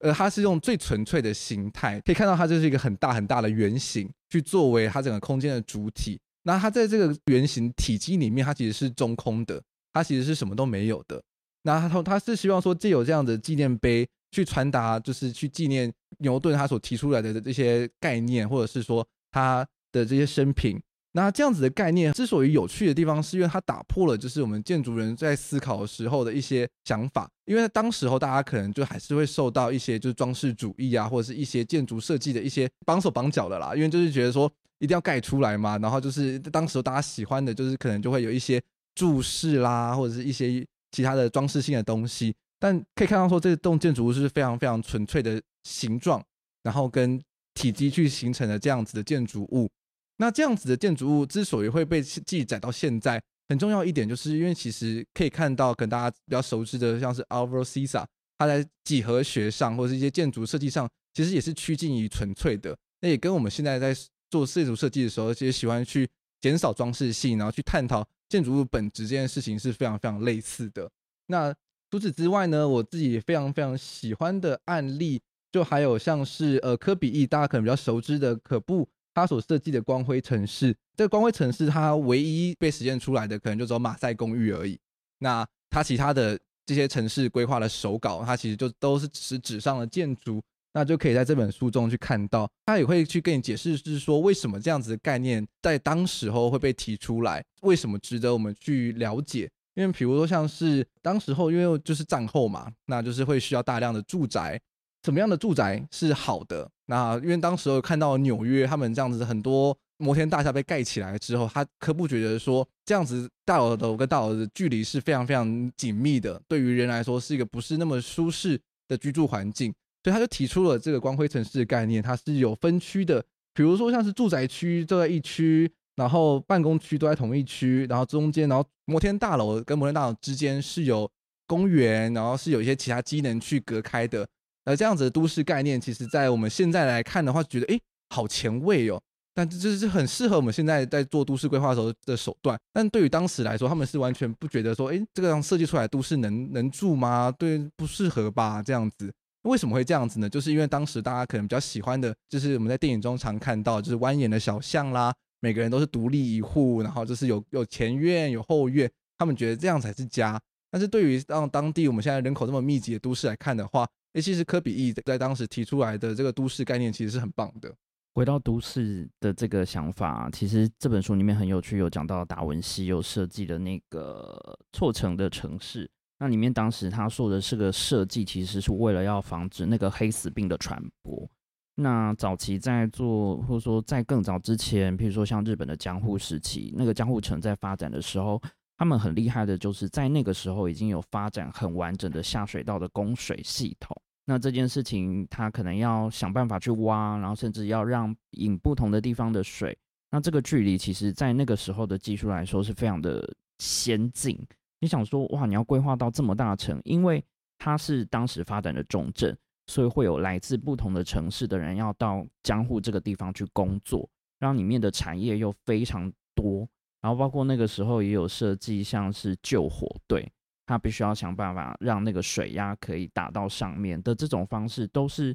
[0.00, 6.20] 呃，它是用最纯粹的形态，可以看到它就是一个很大很大的圆形，去作为它整个空间的主体。
[6.44, 9.60] 那它在这个圆形体积里面，它其实是中空的，
[9.92, 11.20] 它其实是什么都没有的。
[11.62, 20.80] 那它它是希望说，借由这样的纪念碑去传达，就是去纪念牛顿他所提出来的这些概念，或者是说他的这些生平。
[21.16, 27.30] 那这样子的概念之所以有趣的地方，是因为它打破了就是我们建筑人在思考的时候的一些想法。
[27.44, 33.76] 因为当时候大家可能就还是会受到一些就是装饰主义啊，或者是一些建筑设计的一些绑手绑脚的啦。
[33.76, 38.62] 因为就是觉得说一定要盖出来嘛，然后就是当时大家喜欢的就是可能就会有一些
[38.94, 42.34] 注释啦，或者是一些其他的装饰性的东西。
[42.58, 46.24] 但可以看到说这栋建筑物是非常非常纯粹的形状，
[46.62, 47.20] 然后跟
[47.54, 49.70] 体积去形成的这样子的建筑物。
[50.16, 58.04] 那这样子的建筑物之所以会被记载到现在，很重要一点就是因为其实可以看到，可能大家比较熟知的，像是 Alvaro Siza，
[58.38, 62.76] 他在几何学上或者是一些建筑设计上，其实也是趋近于纯粹的。
[63.00, 63.94] 那也跟我们现在在
[64.34, 66.08] 做建筑设计的时候，其实喜欢去
[66.40, 70.90] 减少装饰性，然后去探讨建筑物本质这件事情是非常非常类似的。
[71.28, 71.54] 那
[71.88, 78.88] 除此之外呢，我自己也非常非常喜欢的案例，就还有像是呃科比意，大家可能比较熟知的可布。
[79.14, 84.76] 他所设计的光辉城市，这个光辉城市，它唯一被实现出来的，可能就只有马赛公寓而已。
[85.20, 86.36] 那它其他的
[86.66, 90.42] 这些城市规划的手稿，它其实就都是只是纸上的建筑，
[90.74, 92.46] 那就可以在这本书中去看到。
[92.66, 99.50] 他也会去跟你解释，是说为什么这样子的概念在当时候会被提出来，为什么值得我们去了解。
[99.74, 104.60] 因为比如说像是当时候，因为就是战后嘛，那就是会需要大量的住宅。
[105.04, 106.70] 什么样的住宅是好的？
[106.86, 119.74] 那因为当时候看到纽约他们这样子很多摩天大厦被盖起来之后，他可不觉得说这样子大楼的跟大楼的距离是非常非常紧密的，对于人来说是一个不是那么舒适的居住环境，
[120.04, 123.24] 所以他就提出了这个光辉城市的概念，它是有分区的，
[123.54, 131.10] 比如说像是住宅区都在一区，然后办公区都在同一区，然后中间，然后摩天大楼跟摩天大楼之间是有
[131.46, 134.28] 公园，然后是有一些其他机能去隔开的。
[134.66, 139.00] 而这样子的都市概念，其实，在我们现在来看的话，觉得诶，好前卫哦。
[139.34, 142.58] 但这这是很适合我们现在在做都市规划的时候的手段。
[142.72, 147.34] 但对于当时来说，他们是完全不觉得说，诶，这个样设计出来都市能能住吗？
[147.36, 148.62] 对，不适合吧？
[148.62, 149.12] 这样子，
[149.44, 150.28] 为什么会这样子呢？
[150.28, 160.40] 就是因为当时大家可能比较喜欢的，就是我们在电影中常看到，就是蜿蜒的小巷啦，每个人都是独立一户，然后就是有有前院有后院，他们觉得这样才是家。
[160.70, 167.72] 但是对于让当地我们现在人口这么密集的都市来看的话，诶，其实科比意在当时提出来的这个都市概念其实是很棒的。
[168.14, 175.90] 回到都市的这个想法，其实这本书里面很有趣，有讲到达文西有设计的那个错层的城市。
[176.18, 181.28] 那里面当时他说的是个设计，其实是为了要防止那个黑死病的传播。
[181.76, 188.40] 那早期在做，或者说在更早之前，譬如说像日本的江户时期，那个江户城在发展的时候，
[188.76, 193.96] 他们很厉害的，就是在那个时候已经有发展很完整的下水道的供水系统。
[194.24, 199.76] 那这件事情，他可能要想办法去挖，然后甚至要让引不同的地方的水。
[200.12, 203.28] 那这个距离，其实在那个时候的技术来说是非常的
[203.58, 204.38] 先进。
[204.84, 207.24] 你想说，哇，你要规划到这么大城，因为
[207.56, 209.34] 它是当时发展的重镇，
[209.66, 214.06] 所以会有来自不同的城市的人要到江户这个地方去工作，
[214.38, 216.68] 让里面的产业又非常多。
[217.00, 220.30] 然后包括那个时候也有设计，像是救火队。
[220.66, 225.34] 他必须要想办法让那个水压可以打到上面的这种方式，都是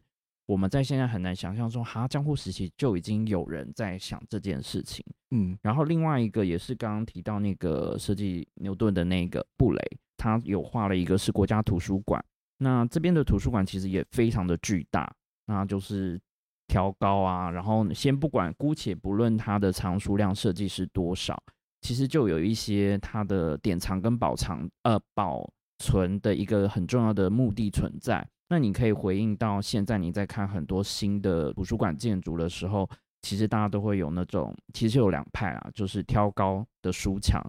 [0.50, 5.06] 我们在现在很难想象说，哈，江户时期就已经有人在想这件事情。
[5.30, 9.80] 嗯，然后另外一个也是刚刚提到那个设计牛顿的那个布雷，
[10.18, 12.20] 他有画了一个是国家图书馆。
[12.58, 15.16] 那这边的图书馆其实也非常的巨大，
[15.46, 16.20] 那就是
[16.68, 21.40] 挑高啊，然后先不管，姑且不论它的藏书量设计是多少。
[21.82, 25.48] 其实就有一些它的典藏跟保藏，呃，保
[25.78, 28.28] 存的一个很重要的目的存在。
[28.50, 32.90] 那你可以回应到现在你在看很多新的图书馆建筑的时候，
[33.22, 37.42] 其实大家都会有那种，其实有两派啊，就是挑高的书墙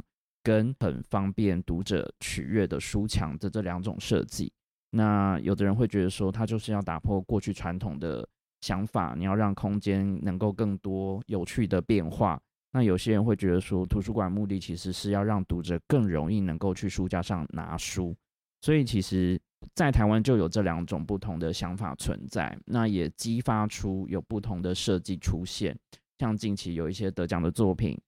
[0.43, 4.53] 跟很方便读者取阅的书墙的这两种设计。
[4.91, 8.29] 那有的人会觉得说，它就是要打破过去传统的
[8.61, 12.39] 想法，你要让空间能够更多有趣的变化。
[12.73, 18.15] 那有些人会觉得说，图书馆目的其实是要让读者更容易能够去书架上拿书，
[18.61, 19.41] 所以其实，
[19.75, 25.77] 在台湾就有这两种不同的想法存在，那也激发出有不同的设计出现。
[26.19, 27.99] 像近期有一些得奖的作品，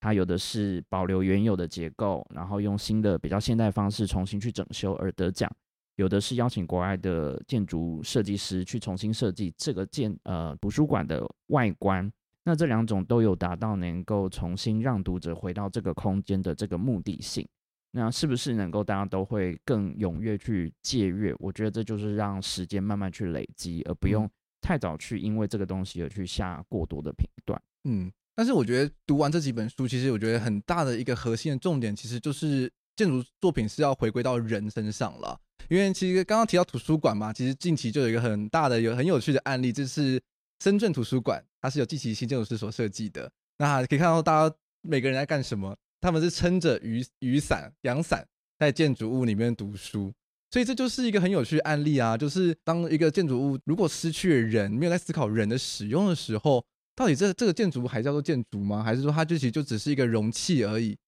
[0.00, 5.48] 它有的是保留原有的结构，然后用新的比较现代方式重新去整修而得奖；
[5.96, 12.10] 有的是邀请国外的建筑设计师去重新设计这个建呃图书馆的外观。
[12.44, 17.46] 那这两种都有达到能够重新让读者回到这个空间的这个目的性。
[17.94, 21.34] 那是不是能够大家都会更踊跃去借阅？
[21.38, 24.28] 我觉得这就是让时间慢慢去累积，而不用
[24.62, 27.62] 太早去因为这个东西而去下过多的评断。
[27.84, 35.38] 嗯，但是我觉得读完这几本书，其实我觉得很大的一个核心的重点，其实就是建筑作品是要回归到人身上了。
[35.68, 40.18] 因为其实刚刚提到图书馆嘛，其实近期就有一个很大的、有很有趣的案例，就是
[40.60, 43.30] 深圳图书馆，它是由季其新建筑师所设计的。
[43.58, 45.76] 那可以看到大家每个人在干什么。
[46.02, 48.26] 他们是撑着雨雨伞、阳伞
[48.58, 50.12] 在建筑物里面读书，
[50.50, 52.18] 所以这就是一个很有趣的案例啊！
[52.18, 56.62] 就是当一个建筑物如果失去了人，没有在思考人的使用的时候，
[56.96, 58.82] 到底这这个建筑物还叫做建筑吗？
[58.82, 60.98] 还是说它就其实就只是一个容器而已？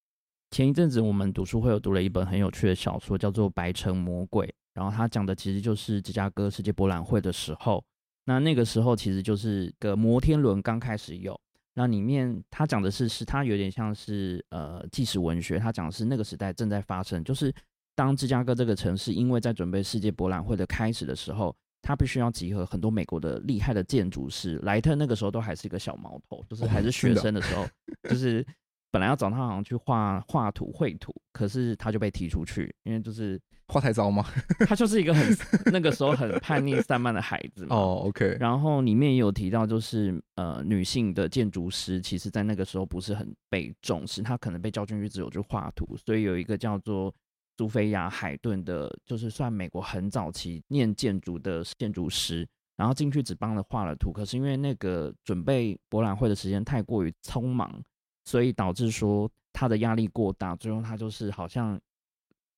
[0.52, 7.84] 前一阵子我们读书会有读了一本很有趣的小说，叫做《白城魔鬼》，然后它讲的其实就是芝加哥世界博览会的时候，
[8.26, 11.38] 那那个时候其实就是个摩天轮刚开始有。
[11.74, 17.52] 那里面他讲的是，是他有点像是呃纪实文学，他讲的是那个时代正在发生，就是
[17.94, 24.58] 当芝加哥这个城市因为在准备世界博览会的开始的时候，他必须要集合很多美国的厉害的建筑师。
[24.62, 27.68] 莱特那个时候都还是一个小毛头，就是还是学生的时候， 哦、
[28.08, 28.46] 就是。
[28.90, 33.36] 本来要找他好像去画画图绘图，可是他就被踢出去，因为就是
[33.68, 34.24] 画太糟吗？
[34.66, 35.36] 他就是一个很
[35.72, 37.74] 那个时候很叛逆散漫的孩子嘛。
[37.74, 38.36] 哦，OK。
[38.38, 45.96] 然后里面也有提到，就是呃，女性的建筑师其实在那个时候不是很被重视，她可能被叫进去只有去画图。
[45.96, 47.12] 所以有一个叫做
[47.56, 52.46] 苏菲亚海顿的，就是算美国很早期念建筑的建筑师，
[52.76, 57.82] 然后进去只帮了画了图，可是因为那个准备博览会的时间太过于匆忙。
[58.26, 61.78] 所以导致说他的压力过大，最后他就是好像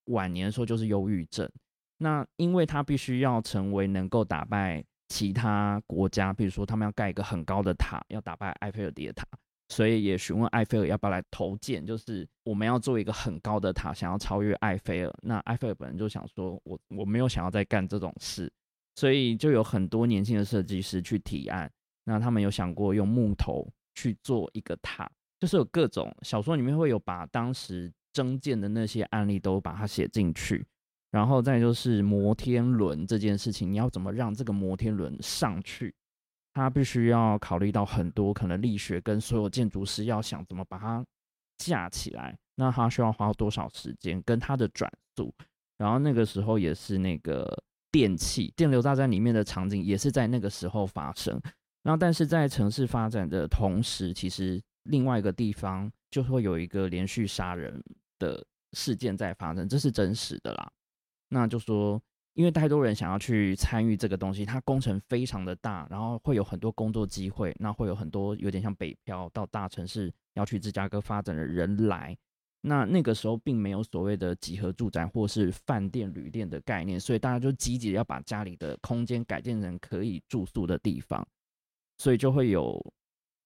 [0.07, 1.49] 晚年的时候就是忧郁症。
[1.99, 9.27] 那因为他必须要成为能够打败其他国家，比如说他们要盖一个很高的塔，要打败埃菲尔铁塔，
[9.69, 15.13] 所以也询问埃菲尔要不要来投建，就是我们要做一个很高的塔，想要超越埃菲尔。
[15.23, 18.53] 那埃菲尔本人就想说，我我没有想要再干这种事，
[18.97, 21.71] 所以就有很多年轻的设计师去提案。
[22.05, 25.11] 那他们有想过用木头去做一个塔。
[25.39, 30.67] 就是有各种小说里面会有把当时征建的那些案例都把它写进去，
[31.11, 35.95] 然后再就是摩天轮这件事情，你要怎么让这个摩天轮上去？
[36.55, 41.05] 它必须要考虑到很多可能力学跟所有建筑师要想怎么把它
[41.59, 45.31] 架起来，那它需要花多少时间跟它的转速？
[45.77, 47.47] 然后那个时候也是那个
[47.93, 51.39] 电器电流大战里面的场景也是在那个时候发生。
[51.83, 54.59] 那但是在城市发展的同时，其实。
[54.89, 57.83] 另外一个地方就会有一个连续杀人
[58.19, 60.71] 的事件在发生，这是真实的啦。
[61.29, 62.01] 那就说，
[62.35, 72.17] 因为太多人想要去参与这个东西，它工程非常的大，然后会有很多工作机会，那会有很多有点像北漂到大城市要去芝加哥发展的人来。
[72.61, 81.27] 那那个时候并没有所谓的集合住宅或是饭店、旅店的概念，所以大家就积极要把家里的空间改建成可以住宿的地方，
[81.99, 82.81] 所以就会有。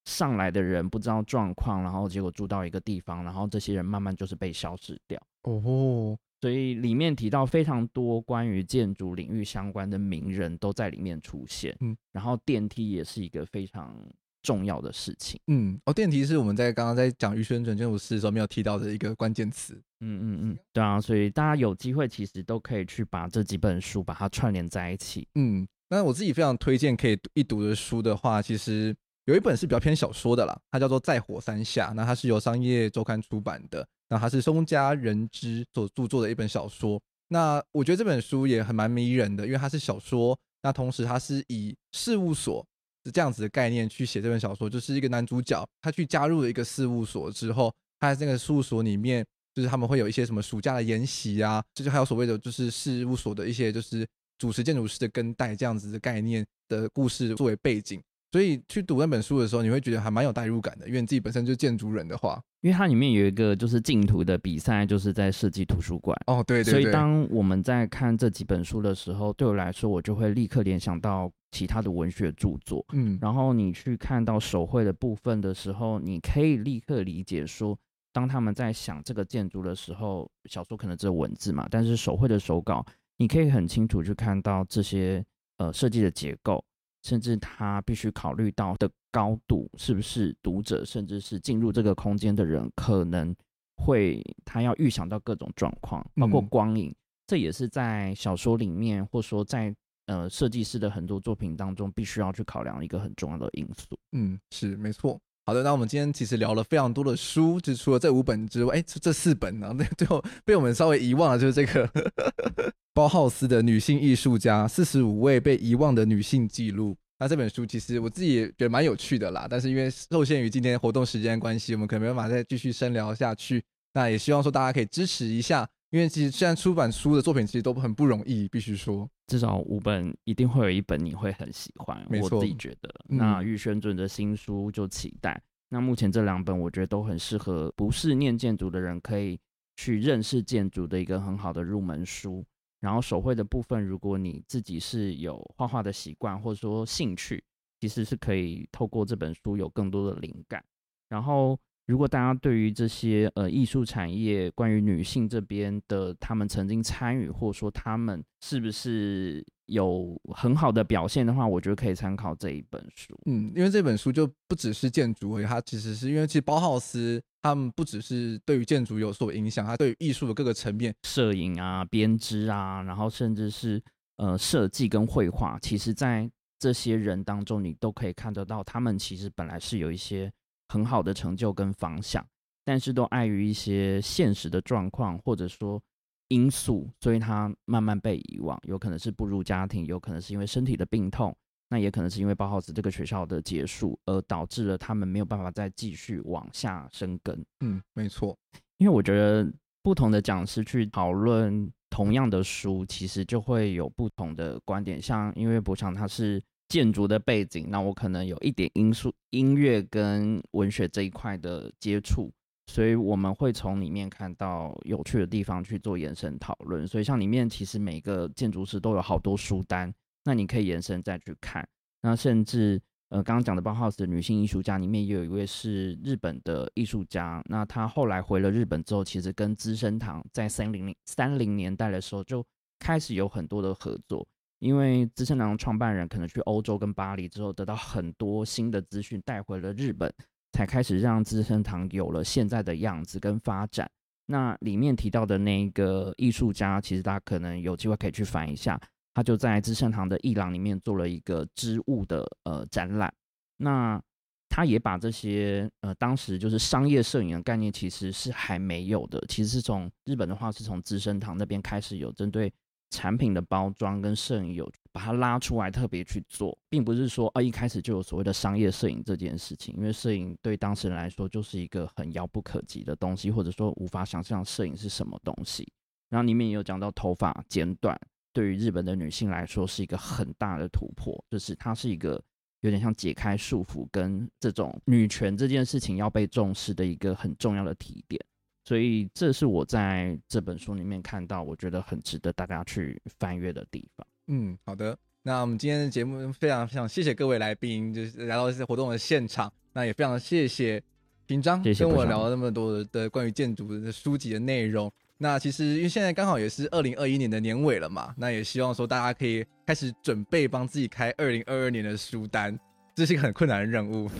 [0.05, 5.21] 上来的人不知道状况，然后结果住到一个地方，然后这些人慢慢就是被消失掉。
[5.43, 11.77] 哦，所以里面提到非常多关于建筑领域相关的名人都在里面出现。
[11.81, 13.95] 嗯，然后电梯也是一个非常
[14.43, 15.41] 重要的事情。
[15.47, 19.75] 嗯，哦，电梯是我们在刚刚在讲预宣传建筑师的时候没有提到的一个关键词。
[20.01, 25.29] 嗯嗯嗯，对啊，所以大家有机会其实都可以去把这几本书把它串联在一起。
[25.35, 28.97] 嗯，那我自己非常推荐可以一读的书的话，其实。
[29.31, 37.01] 有一本是比较偏小说的啦，它叫做《在火山下》，那它是由商业周刊出版的，那它是松家人之所著作的一本小说。
[37.29, 42.67] 那我觉得这本书也很蛮迷人的，因为它是小说，那同时它是以事务所
[43.05, 49.25] 是这样子的概念去写这本小说，就是一个男主角他去加入了一个事务所之后，他在那个事务所里面，
[49.55, 54.05] 就是他们会有一些什么暑假的研习啊，这就还有所谓的就是事务所的一些就是
[54.39, 58.03] 主持建筑师的跟代这样子的概念的故事作为背景。
[58.33, 62.41] 所以去读那本书的时候，你会觉得还蛮有代入感的，因为你自己本身就是建筑人的话。
[62.61, 66.17] 因为它里面有一个就是竞图的比赛，就是在设计图书馆。
[66.27, 66.71] 哦，对对对。
[66.71, 72.85] 所以当我们在看这几本书的时候，对我来说，我就会立刻联想到其他的文学著作。
[72.93, 73.19] 嗯。
[73.21, 77.77] 然后你去看到手绘的部分的时候，你可以立刻理解说，
[78.13, 82.85] 当他们在想这个建筑的时候，小说可能只有文字嘛，但是手绘的手稿，
[83.17, 85.25] 你可以很清楚去看到这些
[85.57, 86.63] 呃设计的结构。
[87.03, 93.35] 甚至他必须考虑到的高度，是不是读者，甚至是进入这个空间的人，可能
[93.77, 96.95] 会他要预想到各种状况，包括光影，
[97.27, 99.75] 这也是在小说里面，或说在
[100.07, 103.99] 呃设计师的很多作品当中，必须要去考量一个很重要的因素。
[104.13, 105.19] 嗯，是没错。
[105.51, 111.91] 好的，那我们今天其实聊了非常多的书，就除了这五本之外，哎，这这四本呢，那最后被我们稍微遗忘了，就是这个
[112.95, 116.97] 包浩斯的女性艺术家四十五位被遗忘的女性记录。
[117.19, 123.61] 那这本书其实我自己也觉得蛮有趣的啦，但是因为受限于今天活动时间关系，我们可能没办法再继续深聊下去。
[123.95, 132.07] 那也希望说大家可以支持一下，因为其实现在出版书的作品其实都很不容易，必须说至少五本一定会有一本你会很喜欢。
[132.21, 132.95] 我自己觉得。
[133.09, 135.33] 那玉轩准的新书就期待。
[135.33, 139.39] 嗯、那目前这两本我觉得都很适合不是念建筑的人可以
[139.77, 142.45] 去认识建筑的一个很好的入门书。
[142.79, 147.45] 然后手绘的部分，如果你自己是有画画的习惯或者说兴趣，
[147.79, 150.65] 其实是可以透过这本书有更多的灵感。
[151.09, 151.59] 然后，
[151.91, 163.19] 如果大家对于这些呃艺术产业关于女性这边的他们曾经参与，或者说他们是不是有很好的表现的话，我觉得可以参考这一本书。
[163.27, 167.21] 嗯，因为这本书就不只是建筑而已，它其实是因为其实包浩斯。
[167.43, 173.83] 他们不只是对于建筑有所影响，他对于艺术的各个层面，摄影啊、编织啊，然后甚至是
[174.19, 180.31] 呃设计跟绘画，其实在这些人当中，你都可以看得到，他们其实本来是有一些
[180.71, 182.25] 很好的成就跟方向，
[182.65, 185.83] 但是都碍于一些现实的状况或者说
[186.29, 191.37] 因素，所以他慢慢被遗忘，有可能是步入家庭，有可能是因为身体的病痛。
[191.73, 197.45] 那也可能是因为包浩斯这个学校的结束，而导致了他们没有办法再继续往下生根。
[197.61, 198.37] 嗯，没错。
[198.79, 199.49] 因为我觉得
[199.83, 205.01] 不同的讲师去讨论同样的书，其实就会有不同的观点。
[205.01, 212.33] 像因为博强他是建筑的背景，那我可能有一点因素音乐跟文学这一块的接触，
[212.69, 216.87] 所以我们会从里面看到有趣的地方去做延伸讨论。
[216.87, 219.93] 所以像里面其实每个建筑师都有好多书单。
[220.23, 221.67] 那你可以延伸再去看，
[222.03, 222.79] 那甚至
[223.09, 232.45] 呃刚刚讲的包浩斯的女性艺术家里面也有一位是日本的艺术家，那他后来回了日本之后，其实跟资生堂在三零零三零年代的时候就
[232.79, 234.29] 开始有很多的合作，
[234.61, 240.13] 因为资生堂创办人可能去欧洲跟巴黎之后得到很多新的资讯带回了日本，
[240.53, 243.91] 才开始让资生堂有了现在的样子跟发展。
[244.27, 248.81] 那里面提到的那个艺术家，其实大家可能有机会可以去翻一下。
[249.13, 253.13] 他就在资生堂的艺廊里面做了一个织物的呃展览，
[253.57, 254.01] 那
[254.49, 262.53] 他也把这些呃当时就是商业摄影的概念其实是还没有的，其实是从日本的话是从资生堂那边开始有针对
[262.91, 275.67] 产品的包装跟摄影有把它拉出来特别去做，并不是说啊一开始就有所谓的商业摄影这件事情，因为摄影对当事人来说就是一个很遥不可及的东西，或者说无法想象摄影是什么东西。
[276.09, 277.99] 然后里面也有讲到头发剪短。
[278.33, 282.23] 对于日本的女性来说是一个很大的突破，就是它是一个
[282.61, 288.25] 有点像解开束缚跟这种女权这件事情要被重视的一个很重要的提点，
[288.71, 294.07] 所以这是我在这本书里面看到我觉得很值得大家去翻阅的地方。
[294.29, 300.81] 嗯，好的，那我们今天的节目非常非常谢谢各位来宾，就是来到这次活动的现场，那也非常谢谢
[301.27, 304.89] 平章跟我聊了那么多的关于建筑的书籍的内容。
[305.19, 312.57] 那其实因为现在刚好也是二零二一年的年尾了嘛，那也希望说大家可以开始准备帮自己开二零二二年的书单，
[312.95, 314.11] 这是一个很困难的任务，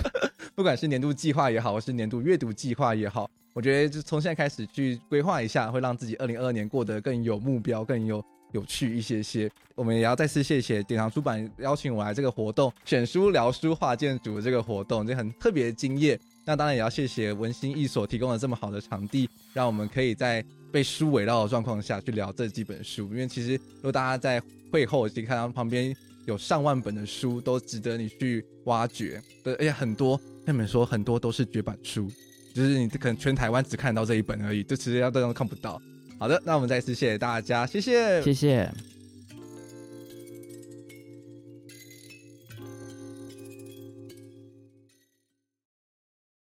[0.54, 9.50] 不管是年度计划也好，或是年度阅读计划也好，我觉得就从现在开始去规划一下，会让自己二零二二年过得更有目标，更有有趣一些些。
[9.74, 16.18] 我们也要再次谢谢典藏出版邀请我来这个活动，选书聊书画建筑这个活动，这很特别的经验。
[16.44, 23.04] 那当然也要谢谢文心艺所提供了这么好的场地，让我们可以在被书围绕的状况下去聊这几本书。
[23.08, 25.94] 因为其实如果大家在会后可以看到旁边
[26.26, 29.22] 有上万本的书，都值得你去挖掘。
[29.42, 32.10] 对，而且很多，跟你们说很多都是绝版书，
[32.54, 35.80] 就是你可能全台湾只看到这一本而已，就其实要大家都看不到。
[36.18, 38.70] 好的，那我们再次谢谢大家，谢谢，谢谢。